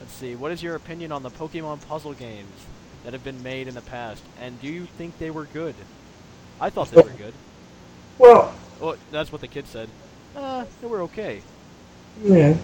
Let's 0.00 0.12
see. 0.12 0.34
What 0.34 0.50
is 0.50 0.62
your 0.62 0.74
opinion 0.74 1.12
on 1.12 1.22
the 1.22 1.30
Pokemon 1.30 1.86
puzzle 1.86 2.12
games 2.12 2.52
that 3.04 3.12
have 3.12 3.22
been 3.22 3.40
made 3.44 3.68
in 3.68 3.74
the 3.74 3.82
past? 3.82 4.22
And 4.40 4.60
do 4.60 4.66
you 4.66 4.86
think 4.98 5.16
they 5.18 5.30
were 5.30 5.44
good? 5.46 5.76
I 6.60 6.70
thought 6.70 6.90
they 6.90 7.00
were 7.00 7.08
good. 7.10 7.34
Well, 8.18 8.52
Well, 8.80 8.96
that's 9.12 9.30
what 9.30 9.40
the 9.40 9.48
kid 9.48 9.66
said. 9.68 9.88
Uh, 10.34 10.64
they 10.80 10.88
were 10.88 11.02
okay. 11.02 11.40
yeah. 12.22 12.56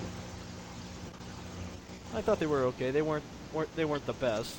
I 2.14 2.20
thought 2.20 2.38
they 2.38 2.46
were 2.46 2.64
okay. 2.64 2.90
They 2.90 3.02
weren't, 3.02 3.24
weren't 3.52 3.74
they 3.76 3.84
weren't 3.84 4.06
the 4.06 4.12
best. 4.12 4.56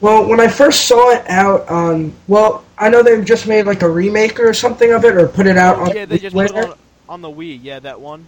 Well, 0.00 0.26
when 0.26 0.40
I 0.40 0.48
first 0.48 0.86
saw 0.86 1.10
it 1.10 1.28
out 1.28 1.68
on, 1.68 2.14
well, 2.26 2.64
I 2.78 2.88
know 2.88 3.02
they've 3.02 3.24
just 3.24 3.46
made 3.46 3.66
like 3.66 3.82
a 3.82 3.88
remake 3.88 4.40
or 4.40 4.54
something 4.54 4.92
of 4.92 5.04
it, 5.04 5.14
or 5.14 5.28
put 5.28 5.46
it 5.46 5.58
out 5.58 5.78
on. 5.78 5.94
yeah, 5.94 6.06
they 6.06 6.18
just 6.18 6.34
put 6.34 6.50
it 6.50 6.56
on, 6.56 6.78
on 7.08 7.20
the 7.20 7.30
Wii. 7.30 7.60
Yeah, 7.62 7.80
that 7.80 8.00
one. 8.00 8.26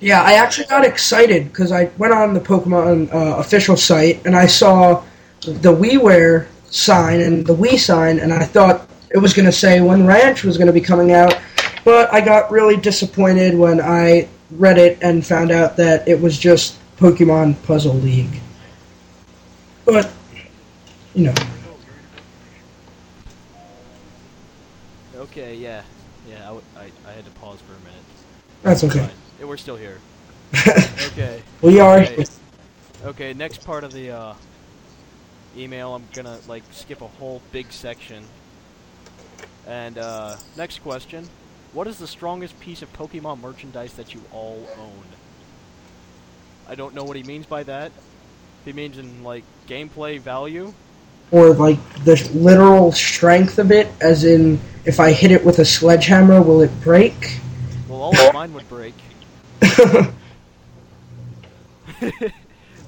Yeah, 0.00 0.22
I 0.22 0.34
actually 0.34 0.66
got 0.66 0.86
excited 0.86 1.48
because 1.48 1.72
I 1.72 1.90
went 1.98 2.14
on 2.14 2.32
the 2.32 2.40
Pokemon 2.40 3.12
uh, 3.12 3.36
official 3.36 3.76
site 3.76 4.24
and 4.24 4.34
I 4.34 4.46
saw 4.46 5.04
the 5.42 5.74
WiiWare 5.74 6.46
sign 6.70 7.20
and 7.20 7.46
the 7.46 7.54
Wii 7.54 7.78
sign, 7.78 8.18
and 8.18 8.32
I 8.32 8.44
thought 8.44 8.88
it 9.10 9.18
was 9.18 9.34
going 9.34 9.46
to 9.46 9.52
say 9.52 9.82
when 9.82 10.06
Ranch 10.06 10.44
was 10.44 10.56
going 10.56 10.68
to 10.68 10.72
be 10.72 10.80
coming 10.80 11.12
out, 11.12 11.38
but 11.84 12.12
I 12.12 12.22
got 12.22 12.50
really 12.50 12.76
disappointed 12.76 13.54
when 13.54 13.80
I 13.80 14.28
read 14.52 14.78
it 14.78 14.98
and 15.02 15.24
found 15.24 15.50
out 15.50 15.76
that 15.76 16.08
it 16.08 16.18
was 16.18 16.38
just 16.38 16.79
Pokemon 17.00 17.56
Puzzle 17.62 17.94
League. 17.94 18.40
But, 19.86 20.12
you 21.14 21.24
know, 21.24 21.34
Okay, 25.16 25.54
yeah, 25.54 25.82
yeah. 26.28 26.36
I, 26.42 26.46
w- 26.46 26.62
I, 26.76 26.90
I 27.08 27.12
had 27.12 27.24
to 27.24 27.30
pause 27.32 27.58
for 27.60 27.72
a 27.72 27.84
minute. 27.84 28.04
that's 28.62 28.84
okay. 28.84 29.08
Yeah, 29.38 29.46
we're 29.46 29.56
still 29.56 29.76
here. 29.76 29.98
Okay. 31.12 31.42
we 31.62 31.80
are. 31.80 32.00
Okay. 32.00 32.24
Okay, 33.04 33.32
next 33.32 33.64
part 33.64 33.84
of 33.84 33.92
the 33.92 34.10
uh, 34.10 34.34
email, 35.56 35.94
I'm 35.94 36.04
gonna 36.14 36.38
like 36.48 36.62
skip 36.70 37.00
a 37.00 37.06
whole 37.06 37.40
big 37.52 37.72
section. 37.72 38.24
And 39.66 39.98
uh, 39.98 40.36
next 40.56 40.82
question: 40.82 41.28
What 41.72 41.86
is 41.86 41.98
the 41.98 42.06
strongest 42.06 42.58
piece 42.60 42.82
of 42.82 42.92
Pokemon 42.92 43.40
merchandise 43.40 43.94
that 43.94 44.14
you 44.14 44.22
all 44.32 44.66
own? 44.78 45.04
I 46.70 46.76
don't 46.76 46.94
know 46.94 47.04
what 47.04 47.16
he 47.16 47.24
means 47.24 47.46
by 47.46 47.64
that. 47.64 47.92
He 48.64 48.72
means 48.72 48.96
in 48.96 49.24
like 49.24 49.44
gameplay 49.66 50.20
value. 50.20 50.76
Or 51.32 51.50
like 51.52 51.78
the 52.04 52.30
literal 52.34 52.92
strength 52.92 53.58
of 53.58 53.72
it, 53.72 53.88
as 54.00 54.24
in 54.24 54.60
if 54.84 55.00
I 55.00 55.12
hit 55.12 55.32
it 55.32 55.44
with 55.44 55.58
a 55.58 55.64
sledgehammer, 55.64 56.42
will 56.42 56.62
it 56.62 56.70
break? 56.80 57.40
Well, 57.86 58.00
all 58.02 58.20
of 58.20 58.30
mine 58.32 58.52
would 58.54 58.68
break. 58.68 59.16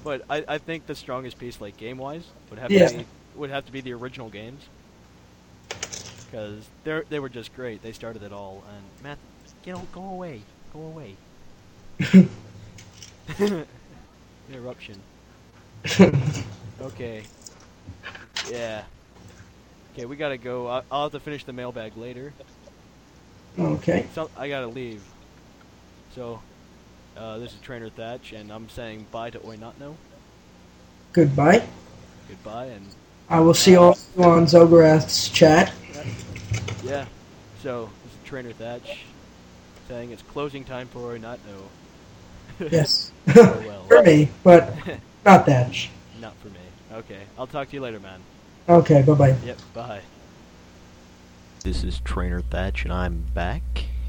but 0.02 0.22
I, 0.28 0.44
I 0.48 0.58
think 0.58 0.86
the 0.86 0.94
strongest 0.94 1.38
piece, 1.38 1.60
like 1.60 1.76
game 1.76 1.98
wise, 1.98 2.34
would 2.50 2.58
have 2.58 2.72
Yeah. 2.72 2.88
to 2.88 2.88
be 2.88 3.08
would 3.34 3.50
have 3.50 3.64
to 3.66 3.72
be 3.72 3.80
the 3.80 3.92
original 3.92 4.30
games 4.30 4.70
because 6.26 6.70
they 6.84 7.02
they 7.08 7.20
were 7.20 7.28
just 7.28 7.52
great. 7.52 7.82
They 7.82 7.92
started 7.92 8.22
it 8.22 8.32
all. 8.32 8.64
And 8.64 8.92
Matt, 9.00 9.18
you 9.64 9.72
know, 9.72 9.88
go 9.92 10.04
away, 10.04 10.48
go 10.70 10.80
away. 10.84 11.18
Interruption. 14.48 15.00
Okay. 16.82 17.22
Yeah. 18.50 18.82
Okay, 19.92 20.04
we 20.04 20.16
gotta 20.16 20.36
go. 20.36 20.66
I, 20.68 20.82
I'll 20.90 21.04
have 21.04 21.12
to 21.12 21.20
finish 21.20 21.44
the 21.44 21.52
mailbag 21.52 21.96
later. 21.96 22.32
okay. 23.58 24.06
So 24.14 24.30
I 24.36 24.48
gotta 24.48 24.66
leave. 24.66 25.02
So, 26.16 26.40
uh, 27.16 27.38
this 27.38 27.52
is 27.52 27.60
Trainer 27.60 27.88
Thatch, 27.88 28.32
and 28.32 28.50
I'm 28.50 28.68
saying 28.68 29.06
bye 29.12 29.30
to 29.30 29.46
Oi 29.46 29.56
Not 29.56 29.78
Know. 29.78 29.96
Goodbye. 31.12 31.62
Goodbye, 32.28 32.66
and 32.66 32.86
I 33.28 33.38
will 33.40 33.54
see 33.54 33.76
all 33.76 33.92
of 33.92 34.06
you 34.16 34.24
on 34.24 34.46
Zograth's 34.46 35.28
chat. 35.28 35.72
yeah. 36.82 37.06
So 37.62 37.90
this 38.02 38.12
is 38.12 38.18
Trainer 38.24 38.52
Thatch 38.52 39.04
saying 39.86 40.10
it's 40.10 40.22
closing 40.22 40.64
time 40.64 40.88
for 40.88 41.12
Oi 41.12 41.18
Not 42.62 42.72
Know. 42.72 42.78
Yes. 42.78 43.12
Oh, 43.36 43.84
for 43.88 44.02
me, 44.02 44.28
but 44.42 44.76
not 45.24 45.46
that. 45.46 45.72
Not 46.20 46.34
for 46.38 46.48
me. 46.48 46.60
Okay, 46.92 47.20
I'll 47.38 47.46
talk 47.46 47.68
to 47.68 47.74
you 47.74 47.80
later, 47.80 48.00
man. 48.00 48.20
Okay, 48.68 49.02
bye 49.02 49.14
bye. 49.14 49.36
Yep. 49.44 49.58
Bye. 49.74 50.00
This 51.62 51.84
is 51.84 52.00
Trainer 52.00 52.40
Thatch, 52.40 52.84
and 52.84 52.92
I'm 52.92 53.26
back, 53.34 53.62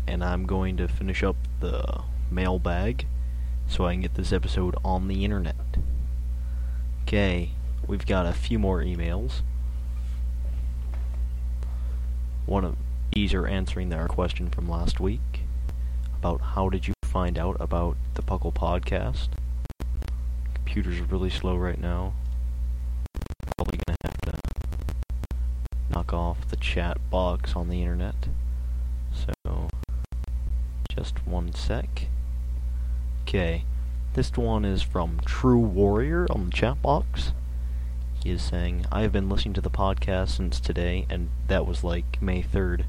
and 0.07 0.23
I'm 0.23 0.45
going 0.45 0.77
to 0.77 0.87
finish 0.87 1.23
up 1.23 1.35
the 1.59 2.01
mailbag 2.31 3.05
so 3.67 3.85
I 3.85 3.93
can 3.93 4.01
get 4.01 4.15
this 4.15 4.33
episode 4.33 4.75
on 4.83 5.07
the 5.07 5.23
internet. 5.23 5.55
Okay, 7.03 7.51
we've 7.87 8.05
got 8.05 8.25
a 8.25 8.33
few 8.33 8.57
more 8.57 8.81
emails. 8.81 9.41
One 12.45 12.65
of 12.65 12.77
these 13.13 13.33
are 13.33 13.45
answering 13.45 13.93
our 13.93 14.07
question 14.07 14.49
from 14.49 14.67
last 14.67 14.99
week 14.99 15.41
about 16.15 16.41
how 16.41 16.69
did 16.69 16.87
you 16.87 16.93
find 17.13 17.37
out 17.37 17.55
about 17.59 17.95
the 18.15 18.23
Puckle 18.23 18.51
podcast. 18.51 19.27
Computer's 20.55 20.99
are 20.99 21.03
really 21.03 21.29
slow 21.29 21.55
right 21.55 21.79
now. 21.79 22.15
Probably 23.55 23.79
gonna 23.85 23.97
have 24.03 24.21
to 24.21 24.39
knock 25.91 26.11
off 26.11 26.49
the 26.49 26.55
chat 26.55 26.97
box 27.11 27.55
on 27.55 27.69
the 27.69 27.83
internet. 27.83 28.15
So, 29.13 29.67
just 30.89 31.27
one 31.27 31.53
sec. 31.53 32.07
Okay, 33.21 33.63
this 34.15 34.35
one 34.35 34.65
is 34.65 34.81
from 34.81 35.19
True 35.23 35.59
Warrior 35.59 36.25
on 36.31 36.45
the 36.45 36.51
chat 36.51 36.81
box. 36.81 37.31
He 38.23 38.31
is 38.31 38.41
saying, 38.41 38.87
I 38.91 39.01
have 39.01 39.11
been 39.11 39.29
listening 39.29 39.53
to 39.53 39.61
the 39.61 39.69
podcast 39.69 40.29
since 40.29 40.59
today, 40.59 41.05
and 41.11 41.29
that 41.47 41.67
was 41.67 41.83
like 41.83 42.19
May 42.23 42.41
3rd. 42.41 42.85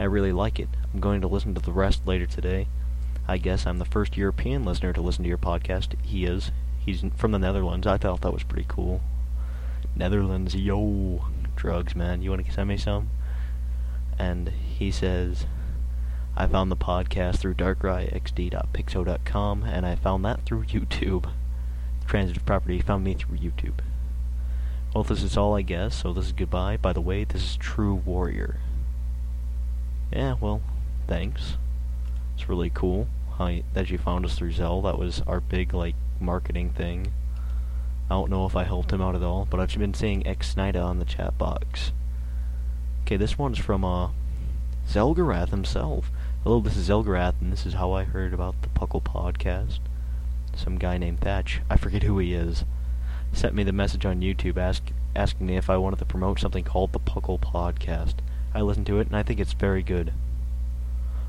I 0.00 0.02
really 0.02 0.32
like 0.32 0.58
it. 0.58 0.68
I'm 0.92 0.98
going 0.98 1.20
to 1.20 1.28
listen 1.28 1.54
to 1.54 1.60
the 1.60 1.70
rest 1.70 2.04
later 2.04 2.26
today. 2.26 2.66
I 3.30 3.36
guess 3.36 3.66
I'm 3.66 3.78
the 3.78 3.84
first 3.84 4.16
European 4.16 4.64
listener 4.64 4.94
to 4.94 5.02
listen 5.02 5.22
to 5.24 5.28
your 5.28 5.36
podcast. 5.36 6.02
He 6.02 6.24
is. 6.24 6.50
He's 6.78 7.04
from 7.14 7.32
the 7.32 7.38
Netherlands. 7.38 7.86
I 7.86 7.98
thought 7.98 8.22
that 8.22 8.32
was 8.32 8.42
pretty 8.42 8.64
cool. 8.66 9.02
Netherlands, 9.94 10.54
yo, 10.54 11.26
drugs, 11.54 11.94
man. 11.94 12.22
You 12.22 12.30
want 12.30 12.46
to 12.46 12.50
send 12.50 12.70
me 12.70 12.78
some? 12.78 13.10
And 14.18 14.48
he 14.48 14.90
says, 14.90 15.44
I 16.38 16.46
found 16.46 16.72
the 16.72 16.76
podcast 16.76 17.36
through 17.36 17.56
darkrayxd.pixo.com, 17.56 19.62
and 19.62 19.84
I 19.84 19.94
found 19.94 20.24
that 20.24 20.46
through 20.46 20.64
YouTube. 20.64 21.30
Transitive 22.06 22.46
Property 22.46 22.80
found 22.80 23.04
me 23.04 23.12
through 23.12 23.36
YouTube. 23.36 23.80
Well, 24.94 25.04
this 25.04 25.22
is 25.22 25.36
all, 25.36 25.54
I 25.54 25.60
guess, 25.60 25.96
so 25.96 26.14
this 26.14 26.24
is 26.26 26.32
goodbye. 26.32 26.78
By 26.78 26.94
the 26.94 27.02
way, 27.02 27.24
this 27.24 27.42
is 27.42 27.58
True 27.58 27.96
Warrior. 27.96 28.56
Yeah, 30.10 30.36
well, 30.40 30.62
thanks. 31.06 31.58
It's 32.34 32.48
really 32.48 32.70
cool 32.70 33.06
how 33.38 33.56
that 33.72 33.88
you 33.88 33.96
found 33.98 34.24
us 34.24 34.34
through 34.34 34.52
Zell. 34.52 34.82
That 34.82 34.98
was 34.98 35.22
our 35.26 35.40
big, 35.40 35.72
like, 35.72 35.94
marketing 36.20 36.70
thing. 36.70 37.12
I 38.10 38.14
don't 38.14 38.30
know 38.30 38.46
if 38.46 38.56
I 38.56 38.64
helped 38.64 38.92
him 38.92 39.00
out 39.00 39.14
at 39.14 39.22
all, 39.22 39.46
but 39.48 39.60
I've 39.60 39.78
been 39.78 39.94
seeing 39.94 40.26
X 40.26 40.50
Snyder 40.50 40.80
on 40.80 40.98
the 40.98 41.04
chat 41.04 41.38
box. 41.38 41.92
Okay, 43.02 43.16
this 43.16 43.38
one's 43.38 43.58
from, 43.58 43.84
uh, 43.84 44.10
Zelgarath 44.88 45.50
himself. 45.50 46.10
Hello, 46.42 46.60
this 46.60 46.76
is 46.76 46.88
Zelgarath, 46.88 47.40
and 47.40 47.52
this 47.52 47.64
is 47.64 47.74
how 47.74 47.92
I 47.92 48.04
heard 48.04 48.34
about 48.34 48.60
the 48.62 48.68
Puckle 48.68 49.02
podcast. 49.02 49.78
Some 50.56 50.76
guy 50.76 50.98
named 50.98 51.20
Thatch, 51.20 51.60
I 51.70 51.76
forget 51.76 52.02
who 52.02 52.18
he 52.18 52.34
is, 52.34 52.64
sent 53.32 53.54
me 53.54 53.62
the 53.62 53.72
message 53.72 54.04
on 54.04 54.20
YouTube 54.20 54.56
ask, 54.56 54.82
asking 55.14 55.46
me 55.46 55.56
if 55.56 55.70
I 55.70 55.76
wanted 55.76 55.98
to 56.00 56.04
promote 56.04 56.40
something 56.40 56.64
called 56.64 56.92
the 56.92 56.98
Puckle 56.98 57.38
podcast. 57.38 58.14
I 58.54 58.62
listened 58.62 58.86
to 58.86 58.98
it, 58.98 59.06
and 59.06 59.16
I 59.16 59.22
think 59.22 59.38
it's 59.38 59.52
very 59.52 59.82
good. 59.82 60.12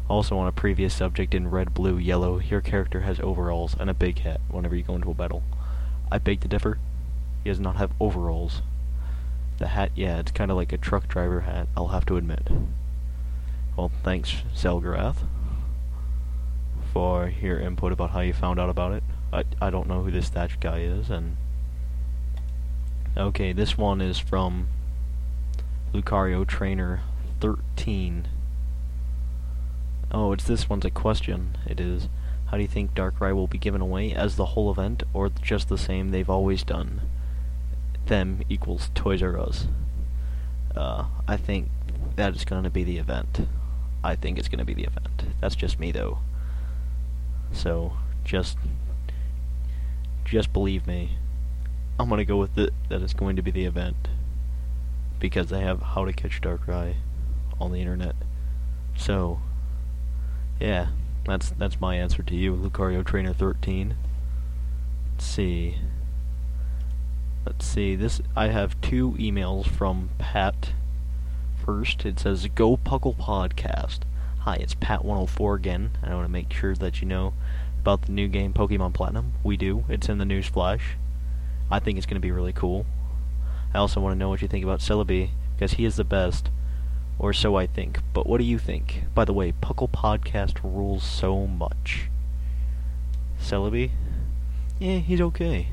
Also, 0.09 0.35
on 0.39 0.47
a 0.47 0.51
previous 0.51 0.95
subject 0.95 1.35
in 1.35 1.51
red, 1.51 1.75
blue, 1.75 1.95
yellow, 1.97 2.39
your 2.39 2.61
character 2.61 3.01
has 3.01 3.19
overalls 3.19 3.75
and 3.79 3.91
a 3.91 3.93
big 3.93 4.19
hat 4.19 4.41
whenever 4.49 4.75
you 4.75 4.81
go 4.81 4.95
into 4.95 5.11
a 5.11 5.13
battle. 5.13 5.43
I 6.11 6.17
beg 6.17 6.41
to 6.41 6.47
differ. 6.47 6.79
He 7.43 7.51
does 7.51 7.59
not 7.59 7.75
have 7.75 7.91
overalls. 7.99 8.63
The 9.59 9.67
hat, 9.67 9.91
yeah, 9.93 10.19
it's 10.19 10.31
kind 10.31 10.49
of 10.49 10.57
like 10.57 10.73
a 10.73 10.77
truck 10.79 11.07
driver 11.07 11.41
hat, 11.41 11.67
I'll 11.77 11.89
have 11.89 12.07
to 12.07 12.17
admit. 12.17 12.47
Well, 13.77 13.91
thanks, 14.03 14.37
Zelgarath, 14.55 15.27
for 16.91 17.31
your 17.41 17.59
input 17.59 17.91
about 17.91 18.09
how 18.09 18.21
you 18.21 18.33
found 18.33 18.59
out 18.59 18.69
about 18.69 18.93
it. 18.93 19.03
I, 19.31 19.43
I 19.61 19.69
don't 19.69 19.87
know 19.87 20.01
who 20.01 20.09
this 20.09 20.29
Thatch 20.29 20.59
guy 20.59 20.79
is, 20.79 21.11
and... 21.11 21.37
Okay, 23.15 23.53
this 23.53 23.77
one 23.77 24.01
is 24.01 24.17
from 24.17 24.69
Lucario 25.93 26.47
Trainer 26.47 27.01
13. 27.41 28.27
Oh, 30.11 30.31
it's 30.31 30.43
this 30.43 30.67
one's 30.67 30.85
a 30.85 30.89
question. 30.89 31.55
It 31.67 31.79
is, 31.79 32.09
how 32.47 32.57
do 32.57 32.63
you 32.63 32.67
think 32.67 32.95
Darkrai 32.95 33.33
will 33.33 33.47
be 33.47 33.59
given 33.59 33.81
away 33.81 34.11
as 34.11 34.35
the 34.35 34.47
whole 34.47 34.71
event, 34.71 35.03
or 35.13 35.29
just 35.29 35.69
the 35.69 35.77
same 35.77 36.09
they've 36.09 36.29
always 36.29 36.63
done? 36.63 37.01
Them 38.07 38.41
equals 38.49 38.89
Toys 38.95 39.21
R 39.21 39.39
Us. 39.39 39.67
Uh, 40.75 41.05
I 41.27 41.37
think 41.37 41.69
that 42.15 42.35
is 42.35 42.43
going 42.43 42.63
to 42.63 42.69
be 42.71 42.83
the 42.83 42.97
event. 42.97 43.47
I 44.03 44.15
think 44.15 44.39
it's 44.39 44.47
going 44.47 44.59
to 44.59 44.65
be 44.65 44.73
the 44.73 44.85
event. 44.85 45.25
That's 45.41 45.55
just 45.55 45.79
me, 45.79 45.91
though. 45.91 46.19
So, 47.51 47.93
just, 48.23 48.57
just 50.25 50.51
believe 50.53 50.87
me. 50.87 51.17
I'm 51.99 52.09
going 52.09 52.17
to 52.19 52.25
go 52.25 52.37
with 52.37 52.57
it 52.57 52.73
that 52.87 53.01
it's 53.01 53.13
going 53.13 53.35
to 53.35 53.41
be 53.41 53.51
the 53.51 53.65
event. 53.65 54.07
Because 55.19 55.49
they 55.49 55.61
have 55.61 55.81
How 55.81 56.05
to 56.05 56.13
Catch 56.13 56.41
Darkrai 56.41 56.95
on 57.59 57.71
the 57.71 57.79
internet. 57.79 58.15
So, 58.95 59.41
yeah, 60.59 60.87
that's 61.25 61.51
that's 61.51 61.79
my 61.79 61.95
answer 61.95 62.23
to 62.23 62.35
you, 62.35 62.55
Lucario 62.55 63.05
Trainer 63.05 63.33
13. 63.33 63.95
Let's 65.13 65.25
see. 65.25 65.77
Let's 67.45 67.65
see. 67.65 67.95
This 67.95 68.21
I 68.35 68.47
have 68.47 68.79
two 68.81 69.11
emails 69.13 69.67
from 69.67 70.09
Pat. 70.17 70.73
First, 71.65 72.05
it 72.05 72.19
says 72.19 72.47
Go 72.55 72.77
Puckle 72.77 73.15
Podcast. 73.15 73.99
Hi, 74.39 74.55
it's 74.55 74.75
Pat104 74.75 75.55
again. 75.55 75.91
I 76.03 76.13
want 76.13 76.25
to 76.25 76.31
make 76.31 76.51
sure 76.51 76.73
that 76.75 77.01
you 77.01 77.07
know 77.07 77.33
about 77.79 78.03
the 78.03 78.11
new 78.11 78.27
game 78.27 78.53
Pokemon 78.53 78.93
Platinum. 78.93 79.33
We 79.43 79.57
do. 79.57 79.85
It's 79.87 80.09
in 80.09 80.17
the 80.17 80.25
news 80.25 80.47
flash. 80.47 80.97
I 81.71 81.79
think 81.79 81.97
it's 81.97 82.07
going 82.07 82.15
to 82.15 82.21
be 82.21 82.31
really 82.31 82.53
cool. 82.53 82.85
I 83.73 83.77
also 83.77 84.01
want 84.01 84.13
to 84.15 84.19
know 84.19 84.29
what 84.29 84.41
you 84.41 84.47
think 84.47 84.63
about 84.63 84.79
Celebi, 84.79 85.29
because 85.55 85.73
he 85.73 85.85
is 85.85 85.95
the 85.95 86.03
best. 86.03 86.49
Or 87.19 87.33
so 87.33 87.57
I 87.57 87.67
think. 87.67 87.99
But 88.13 88.25
what 88.25 88.39
do 88.39 88.45
you 88.45 88.57
think? 88.57 89.03
By 89.13 89.25
the 89.25 89.33
way, 89.33 89.51
Puckle 89.51 89.91
Podcast 89.91 90.63
rules 90.63 91.03
so 91.03 91.45
much. 91.45 92.09
Celebi? 93.39 93.91
Yeah, 94.79 94.97
he's 94.99 95.19
okay. 95.19 95.67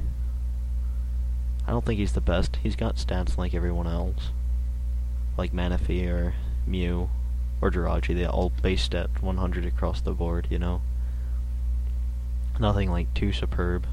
I 1.66 1.70
don't 1.70 1.84
think 1.84 1.98
he's 1.98 2.12
the 2.12 2.20
best. 2.20 2.58
He's 2.62 2.76
got 2.76 2.96
stats 2.96 3.38
like 3.38 3.54
everyone 3.54 3.86
else. 3.86 4.30
Like 5.36 5.52
Manaphy 5.52 6.08
or 6.08 6.34
Mew 6.66 7.10
or 7.60 7.70
Jirachi. 7.70 8.14
They 8.14 8.26
all 8.26 8.50
based 8.62 8.94
at 8.94 9.22
100 9.22 9.64
across 9.64 10.00
the 10.00 10.12
board, 10.12 10.48
you 10.50 10.58
know? 10.58 10.82
Nothing 12.58 12.90
like 12.90 13.12
too 13.14 13.32
superb. 13.32 13.86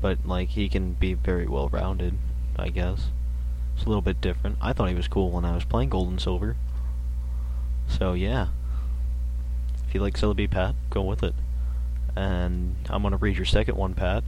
But, 0.00 0.26
like, 0.26 0.50
he 0.50 0.68
can 0.68 0.94
be 0.94 1.14
very 1.14 1.46
well 1.46 1.68
rounded, 1.68 2.18
I 2.58 2.70
guess. 2.70 3.10
It's 3.74 3.84
a 3.84 3.88
little 3.88 4.02
bit 4.02 4.20
different. 4.20 4.58
I 4.60 4.72
thought 4.72 4.88
he 4.88 4.94
was 4.94 5.08
cool 5.08 5.30
when 5.30 5.44
I 5.44 5.54
was 5.54 5.64
playing 5.64 5.88
Gold 5.88 6.08
and 6.08 6.20
Silver. 6.20 6.56
So, 7.88 8.12
yeah. 8.12 8.48
If 9.86 9.94
you 9.94 10.00
like 10.00 10.14
Celebi 10.14 10.50
Pat, 10.50 10.74
go 10.90 11.02
with 11.02 11.22
it. 11.22 11.34
And 12.14 12.76
I'm 12.88 13.02
to 13.02 13.16
read 13.16 13.36
your 13.36 13.46
second 13.46 13.76
one, 13.76 13.94
Pat. 13.94 14.24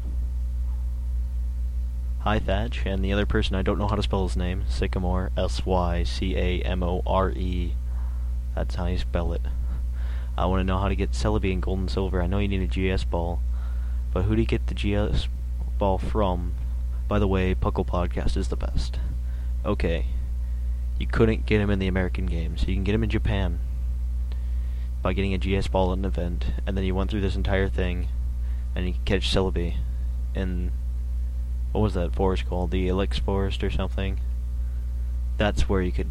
Hi, 2.20 2.38
Thatch, 2.38 2.86
and 2.86 3.04
the 3.04 3.12
other 3.12 3.26
person, 3.26 3.54
I 3.54 3.60
don't 3.62 3.78
know 3.78 3.86
how 3.86 3.96
to 3.96 4.02
spell 4.02 4.26
his 4.26 4.34
name, 4.36 4.64
Sycamore, 4.66 5.30
S-Y-C-A-M-O-R-E. 5.36 5.74
That's 8.54 8.74
how 8.76 8.86
you 8.86 8.96
spell 8.96 9.34
it. 9.34 9.42
I 10.36 10.46
want 10.46 10.60
to 10.60 10.64
know 10.64 10.78
how 10.78 10.88
to 10.88 10.96
get 10.96 11.10
Celebi 11.12 11.52
in 11.52 11.60
Gold 11.60 11.80
and 11.80 11.90
Silver. 11.90 12.22
I 12.22 12.26
know 12.26 12.38
you 12.38 12.48
need 12.48 12.62
a 12.62 12.66
GS 12.96 13.04
ball, 13.04 13.42
but 14.12 14.22
who 14.22 14.34
do 14.34 14.40
you 14.40 14.46
get 14.46 14.68
the 14.68 14.74
GS 14.74 15.28
ball 15.78 15.98
from? 15.98 16.54
By 17.08 17.18
the 17.18 17.28
way, 17.28 17.54
Puckle 17.54 17.86
Podcast 17.86 18.38
is 18.38 18.48
the 18.48 18.56
best. 18.56 18.98
Okay, 19.64 20.06
you 20.98 21.06
couldn't 21.06 21.46
get 21.46 21.60
him 21.60 21.70
in 21.70 21.78
the 21.78 21.88
American 21.88 22.26
games. 22.26 22.64
You 22.66 22.74
can 22.74 22.84
get 22.84 22.94
him 22.94 23.02
in 23.02 23.10
Japan 23.10 23.60
by 25.02 25.12
getting 25.12 25.34
a 25.34 25.38
GS 25.38 25.68
ball 25.68 25.92
at 25.92 25.98
an 25.98 26.04
event, 26.04 26.46
and 26.66 26.76
then 26.76 26.84
you 26.84 26.94
went 26.94 27.10
through 27.10 27.22
this 27.22 27.36
entire 27.36 27.68
thing, 27.68 28.08
and 28.74 28.86
you 28.86 28.94
catch 29.04 29.32
Celebi 29.32 29.76
in 30.34 30.72
what 31.72 31.80
was 31.80 31.94
that 31.94 32.14
forest 32.14 32.46
called? 32.46 32.70
The 32.70 32.88
Ilex 32.88 33.18
Forest 33.18 33.64
or 33.64 33.70
something? 33.70 34.20
That's 35.38 35.68
where 35.68 35.82
you 35.82 35.90
could 35.90 36.10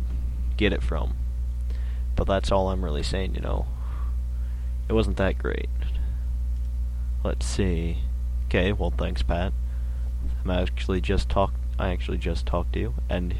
get 0.58 0.74
it 0.74 0.84
from. 0.84 1.14
But 2.16 2.26
that's 2.26 2.52
all 2.52 2.70
I'm 2.70 2.84
really 2.84 3.04
saying, 3.04 3.36
you 3.36 3.42
know. 3.42 3.68
It 4.90 4.94
wasn't 4.94 5.18
that 5.18 5.38
great. 5.38 5.70
Let's 7.24 7.46
see. 7.46 8.00
Okay, 8.48 8.74
well 8.74 8.94
thanks 8.96 9.24
Pat. 9.24 9.54
I'm 10.44 10.52
actually 10.52 11.00
just 11.00 11.30
talked 11.30 11.56
I 11.80 11.90
actually 11.90 12.18
just 12.18 12.46
talked 12.46 12.74
to 12.74 12.80
you 12.80 12.94
and 13.10 13.36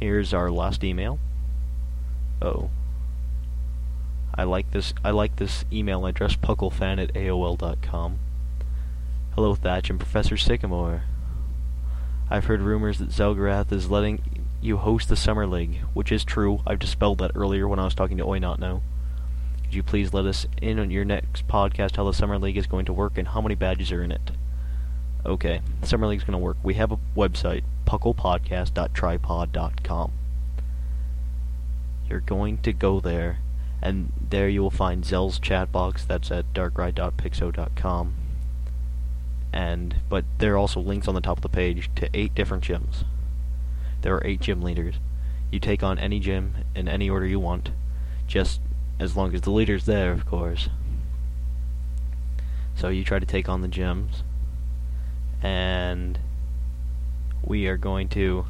here's 0.00 0.34
our 0.34 0.50
last 0.50 0.84
email. 0.84 1.18
Oh. 2.42 2.70
I 4.34 4.42
like 4.44 4.72
this 4.72 4.92
I 5.04 5.10
like 5.10 5.36
this 5.36 5.64
email 5.72 6.06
address 6.06 6.36
pucklefan 6.36 7.02
at 7.02 7.14
AOL.com. 7.14 8.18
Hello 9.34 9.54
Thatch 9.54 9.90
and 9.90 9.98
Professor 9.98 10.36
Sycamore. 10.36 11.02
I've 12.30 12.46
heard 12.46 12.60
rumors 12.60 12.98
that 12.98 13.10
Zelgarath 13.10 13.70
is 13.72 13.90
letting 13.90 14.44
you 14.60 14.78
host 14.78 15.08
the 15.08 15.16
Summer 15.16 15.46
League, 15.46 15.80
which 15.92 16.10
is 16.10 16.24
true. 16.24 16.60
I've 16.66 16.78
dispelled 16.78 17.18
that 17.18 17.32
earlier 17.34 17.68
when 17.68 17.78
I 17.78 17.84
was 17.84 17.94
talking 17.94 18.16
to 18.16 18.24
Oi 18.24 18.38
Not 18.38 18.58
Know. 18.58 18.82
Could 19.64 19.74
you 19.74 19.82
please 19.82 20.14
let 20.14 20.24
us 20.24 20.46
in 20.60 20.78
on 20.78 20.90
your 20.90 21.04
next 21.04 21.46
podcast 21.46 21.96
how 21.96 22.04
the 22.04 22.12
Summer 22.12 22.38
League 22.38 22.56
is 22.56 22.66
going 22.66 22.86
to 22.86 22.92
work 22.92 23.18
and 23.18 23.28
how 23.28 23.40
many 23.40 23.54
badges 23.54 23.92
are 23.92 24.02
in 24.02 24.10
it? 24.10 24.30
Okay, 25.26 25.60
Summer 25.82 26.06
League's 26.06 26.24
going 26.24 26.32
to 26.32 26.38
work. 26.38 26.56
We 26.62 26.74
have 26.74 26.92
a 26.92 26.98
website, 27.16 27.64
pucklepodcast.tripod.com. 27.86 30.12
You're 32.08 32.20
going 32.20 32.58
to 32.58 32.72
go 32.72 33.00
there, 33.00 33.38
and 33.80 34.12
there 34.30 34.48
you 34.48 34.62
will 34.62 34.70
find 34.70 35.04
Zell's 35.04 35.38
chat 35.38 35.70
box. 35.72 36.04
That's 36.04 36.30
at 36.30 36.52
darkride.pixo.com 36.52 38.14
and 39.54 39.94
but 40.08 40.24
there 40.38 40.54
are 40.54 40.58
also 40.58 40.80
links 40.80 41.06
on 41.06 41.14
the 41.14 41.20
top 41.20 41.38
of 41.38 41.42
the 41.42 41.48
page 41.48 41.88
to 41.94 42.10
eight 42.12 42.34
different 42.34 42.64
gyms. 42.64 43.04
There 44.02 44.12
are 44.12 44.26
eight 44.26 44.40
gym 44.40 44.60
leaders. 44.60 44.96
You 45.52 45.60
take 45.60 45.84
on 45.84 45.96
any 45.96 46.18
gym 46.18 46.56
in 46.74 46.88
any 46.88 47.08
order 47.08 47.24
you 47.24 47.38
want, 47.38 47.70
just 48.26 48.60
as 48.98 49.16
long 49.16 49.32
as 49.32 49.42
the 49.42 49.52
leader's 49.52 49.86
there, 49.86 50.10
of 50.10 50.26
course. 50.26 50.68
So 52.74 52.88
you 52.88 53.04
try 53.04 53.20
to 53.20 53.26
take 53.26 53.48
on 53.48 53.62
the 53.62 53.68
gyms, 53.68 54.22
and 55.44 56.18
we 57.44 57.68
are 57.68 57.76
going 57.76 58.08
to 58.08 58.46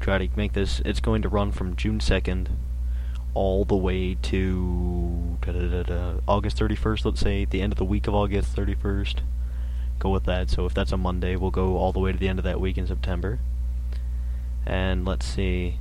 try 0.00 0.16
to 0.16 0.28
make 0.36 0.54
this. 0.54 0.80
It's 0.86 1.00
going 1.00 1.20
to 1.20 1.28
run 1.28 1.52
from 1.52 1.76
June 1.76 1.98
2nd 1.98 2.48
all 3.34 3.66
the 3.66 3.76
way 3.76 4.14
to 4.14 5.36
August 6.26 6.56
31st, 6.56 7.04
let's 7.04 7.20
say, 7.20 7.44
the 7.44 7.60
end 7.60 7.72
of 7.72 7.78
the 7.78 7.84
week 7.84 8.06
of 8.06 8.14
August 8.14 8.56
31st 8.56 9.16
go 9.98 10.10
with 10.10 10.24
that. 10.24 10.50
So 10.50 10.66
if 10.66 10.74
that's 10.74 10.92
a 10.92 10.96
Monday, 10.96 11.36
we'll 11.36 11.50
go 11.50 11.76
all 11.76 11.92
the 11.92 11.98
way 11.98 12.12
to 12.12 12.18
the 12.18 12.28
end 12.28 12.38
of 12.38 12.44
that 12.44 12.60
week 12.60 12.78
in 12.78 12.86
September. 12.86 13.40
And 14.66 15.04
let's 15.04 15.26
see. 15.26 15.78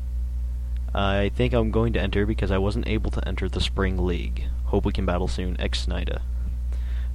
I 0.94 1.32
think 1.36 1.54
I'm 1.54 1.72
going 1.72 1.94
to 1.94 2.02
enter 2.02 2.26
because 2.26 2.52
I 2.52 2.58
wasn't 2.58 2.88
able 2.88 3.12
to 3.12 3.28
enter 3.28 3.50
the 3.50 3.62
Spring 3.62 3.98
League. 3.98 4.46
Hope 4.66 4.86
we 4.86 4.92
can 4.92 5.06
battle 5.06 5.28
soon. 5.28 5.60
Ex 5.60 5.86
Snida. 5.86 6.22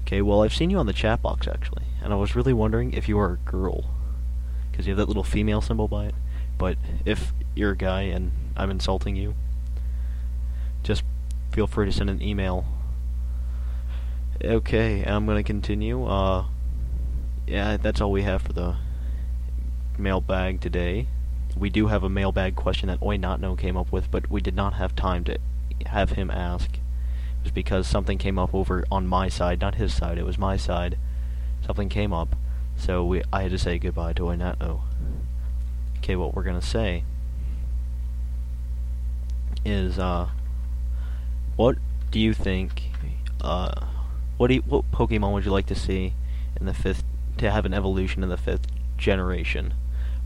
Okay, 0.08 0.22
well, 0.22 0.42
I've 0.42 0.54
seen 0.54 0.70
you 0.70 0.78
on 0.78 0.86
the 0.86 0.94
chat 0.94 1.20
box, 1.20 1.46
actually. 1.46 1.84
And 2.02 2.14
I 2.14 2.16
was 2.16 2.34
really 2.34 2.54
wondering 2.54 2.94
if 2.94 3.10
you 3.10 3.18
are 3.18 3.34
a 3.34 3.50
girl. 3.50 3.90
Because 4.70 4.86
you 4.86 4.92
have 4.92 4.96
that 4.96 5.06
little 5.06 5.22
female 5.22 5.60
symbol 5.60 5.86
by 5.86 6.06
it. 6.06 6.14
But 6.56 6.78
if 7.04 7.34
you're 7.54 7.72
a 7.72 7.76
guy 7.76 8.02
and 8.04 8.32
I'm 8.56 8.70
insulting 8.70 9.16
you, 9.16 9.34
just 10.82 11.04
feel 11.52 11.66
free 11.66 11.84
to 11.84 11.92
send 11.92 12.08
an 12.08 12.22
email. 12.22 12.64
Okay, 14.42 15.04
I'm 15.04 15.26
going 15.26 15.36
to 15.36 15.42
continue. 15.42 16.06
Uh, 16.06 16.46
yeah, 17.46 17.76
that's 17.76 18.00
all 18.00 18.10
we 18.10 18.22
have 18.22 18.40
for 18.40 18.54
the 18.54 18.76
mailbag 19.98 20.62
today. 20.62 21.08
We 21.54 21.68
do 21.68 21.88
have 21.88 22.02
a 22.02 22.08
mailbag 22.08 22.56
question 22.56 22.88
that 22.88 23.02
Oi 23.02 23.18
Not 23.18 23.42
Know 23.42 23.56
came 23.56 23.76
up 23.76 23.92
with, 23.92 24.10
but 24.10 24.30
we 24.30 24.40
did 24.40 24.54
not 24.54 24.72
have 24.72 24.96
time 24.96 25.22
to 25.24 25.38
have 25.84 26.12
him 26.12 26.30
ask. 26.30 26.78
Was 27.48 27.54
because 27.54 27.86
something 27.86 28.18
came 28.18 28.38
up 28.38 28.54
over 28.54 28.84
on 28.92 29.06
my 29.06 29.30
side, 29.30 29.58
not 29.58 29.76
his 29.76 29.94
side. 29.94 30.18
It 30.18 30.26
was 30.26 30.36
my 30.36 30.58
side. 30.58 30.98
Something 31.64 31.88
came 31.88 32.12
up, 32.12 32.36
so 32.76 33.02
we 33.02 33.22
I 33.32 33.40
had 33.44 33.52
to 33.52 33.58
say 33.58 33.78
goodbye 33.78 34.12
to 34.14 34.36
Know. 34.36 34.82
Okay, 35.96 36.14
what 36.14 36.34
we're 36.34 36.42
gonna 36.42 36.60
say 36.60 37.04
is, 39.64 39.98
uh, 39.98 40.28
what 41.56 41.78
do 42.10 42.20
you 42.20 42.34
think? 42.34 42.82
Uh, 43.40 43.86
what 44.36 44.48
do 44.48 44.54
you, 44.56 44.60
what 44.66 44.90
Pokemon 44.92 45.32
would 45.32 45.46
you 45.46 45.50
like 45.50 45.66
to 45.68 45.74
see 45.74 46.12
in 46.60 46.66
the 46.66 46.74
fifth 46.74 47.02
to 47.38 47.50
have 47.50 47.64
an 47.64 47.72
evolution 47.72 48.22
in 48.22 48.28
the 48.28 48.36
fifth 48.36 48.66
generation 48.98 49.72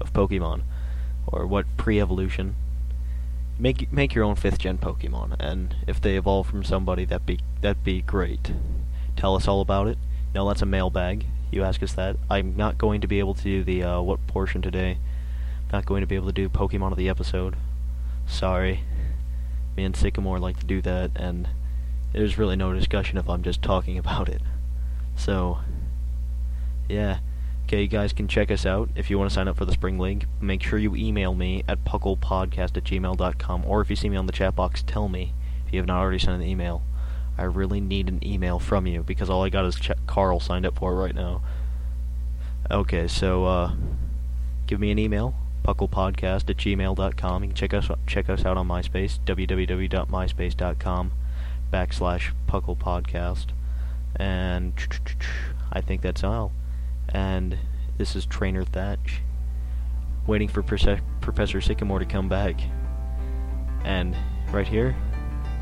of 0.00 0.12
Pokemon, 0.12 0.62
or 1.28 1.46
what 1.46 1.66
pre-evolution? 1.76 2.56
Make 3.62 3.92
make 3.92 4.12
your 4.12 4.24
own 4.24 4.34
fifth 4.34 4.58
gen 4.58 4.78
Pokemon, 4.78 5.36
and 5.38 5.76
if 5.86 6.00
they 6.00 6.16
evolve 6.16 6.48
from 6.48 6.64
somebody, 6.64 7.04
that 7.04 7.24
be 7.24 7.38
that'd 7.60 7.84
be 7.84 8.02
great. 8.02 8.52
Tell 9.14 9.36
us 9.36 9.46
all 9.46 9.60
about 9.60 9.86
it. 9.86 9.98
No, 10.34 10.48
that's 10.48 10.62
a 10.62 10.66
mailbag. 10.66 11.26
You 11.52 11.62
ask 11.62 11.80
us 11.80 11.92
that. 11.92 12.16
I'm 12.28 12.56
not 12.56 12.76
going 12.76 13.00
to 13.02 13.06
be 13.06 13.20
able 13.20 13.34
to 13.34 13.42
do 13.44 13.62
the 13.62 13.84
uh, 13.84 14.00
what 14.00 14.26
portion 14.26 14.62
today. 14.62 14.98
Not 15.72 15.86
going 15.86 16.00
to 16.00 16.08
be 16.08 16.16
able 16.16 16.26
to 16.26 16.32
do 16.32 16.48
Pokemon 16.48 16.90
of 16.90 16.98
the 16.98 17.08
episode. 17.08 17.54
Sorry. 18.26 18.80
Me 19.76 19.84
and 19.84 19.94
Sycamore 19.94 20.40
like 20.40 20.58
to 20.58 20.66
do 20.66 20.82
that, 20.82 21.12
and 21.14 21.48
there's 22.12 22.38
really 22.38 22.56
no 22.56 22.72
discussion 22.72 23.16
if 23.16 23.28
I'm 23.28 23.44
just 23.44 23.62
talking 23.62 23.96
about 24.06 24.28
it. 24.28 24.42
So, 25.14 25.60
yeah. 26.88 27.18
Okay, 27.72 27.80
you 27.80 27.88
guys 27.88 28.12
can 28.12 28.28
check 28.28 28.50
us 28.50 28.66
out 28.66 28.90
if 28.96 29.08
you 29.08 29.18
want 29.18 29.30
to 29.30 29.34
sign 29.34 29.48
up 29.48 29.56
for 29.56 29.64
the 29.64 29.72
Spring 29.72 29.98
League. 29.98 30.26
Make 30.42 30.62
sure 30.62 30.78
you 30.78 30.94
email 30.94 31.34
me 31.34 31.64
at 31.66 31.86
pucklepodcast 31.86 32.76
at 32.76 32.84
gmail.com, 32.84 33.64
or 33.64 33.80
if 33.80 33.88
you 33.88 33.96
see 33.96 34.10
me 34.10 34.18
on 34.18 34.26
the 34.26 34.32
chat 34.32 34.54
box, 34.54 34.82
tell 34.86 35.08
me 35.08 35.32
if 35.66 35.72
you 35.72 35.78
have 35.78 35.86
not 35.86 36.00
already 36.00 36.18
sent 36.18 36.42
an 36.42 36.46
email. 36.46 36.82
I 37.38 37.44
really 37.44 37.80
need 37.80 38.10
an 38.10 38.22
email 38.22 38.58
from 38.58 38.86
you 38.86 39.02
because 39.02 39.30
all 39.30 39.42
I 39.42 39.48
got 39.48 39.64
is 39.64 39.76
Ch- 39.76 39.92
Carl 40.06 40.38
signed 40.38 40.66
up 40.66 40.76
for 40.76 40.94
right 40.94 41.14
now. 41.14 41.40
Okay, 42.70 43.08
so 43.08 43.46
uh, 43.46 43.72
give 44.66 44.78
me 44.78 44.90
an 44.90 44.98
email, 44.98 45.34
pucklepodcast 45.64 46.50
at 46.50 46.58
gmail.com. 46.58 47.42
You 47.42 47.48
can 47.48 47.56
check 47.56 47.72
us 47.72 47.88
check 48.06 48.28
us 48.28 48.44
out 48.44 48.58
on 48.58 48.68
MySpace, 48.68 49.18
www.myspace.com 49.24 51.12
backslash 51.72 52.32
pucklepodcast. 52.46 53.46
And 54.16 54.74
I 55.72 55.80
think 55.80 56.02
that's 56.02 56.22
all. 56.22 56.52
And 57.12 57.58
this 57.98 58.16
is 58.16 58.26
Trainer 58.26 58.64
Thatch, 58.64 59.20
waiting 60.26 60.48
for 60.48 60.62
Professor 60.62 61.60
Sycamore 61.60 61.98
to 61.98 62.06
come 62.06 62.28
back. 62.28 62.60
And 63.84 64.16
right 64.50 64.66
here, 64.66 64.96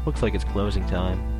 looks 0.07 0.23
like 0.23 0.35
it's 0.35 0.45
closing 0.45 0.87
time. 0.87 1.40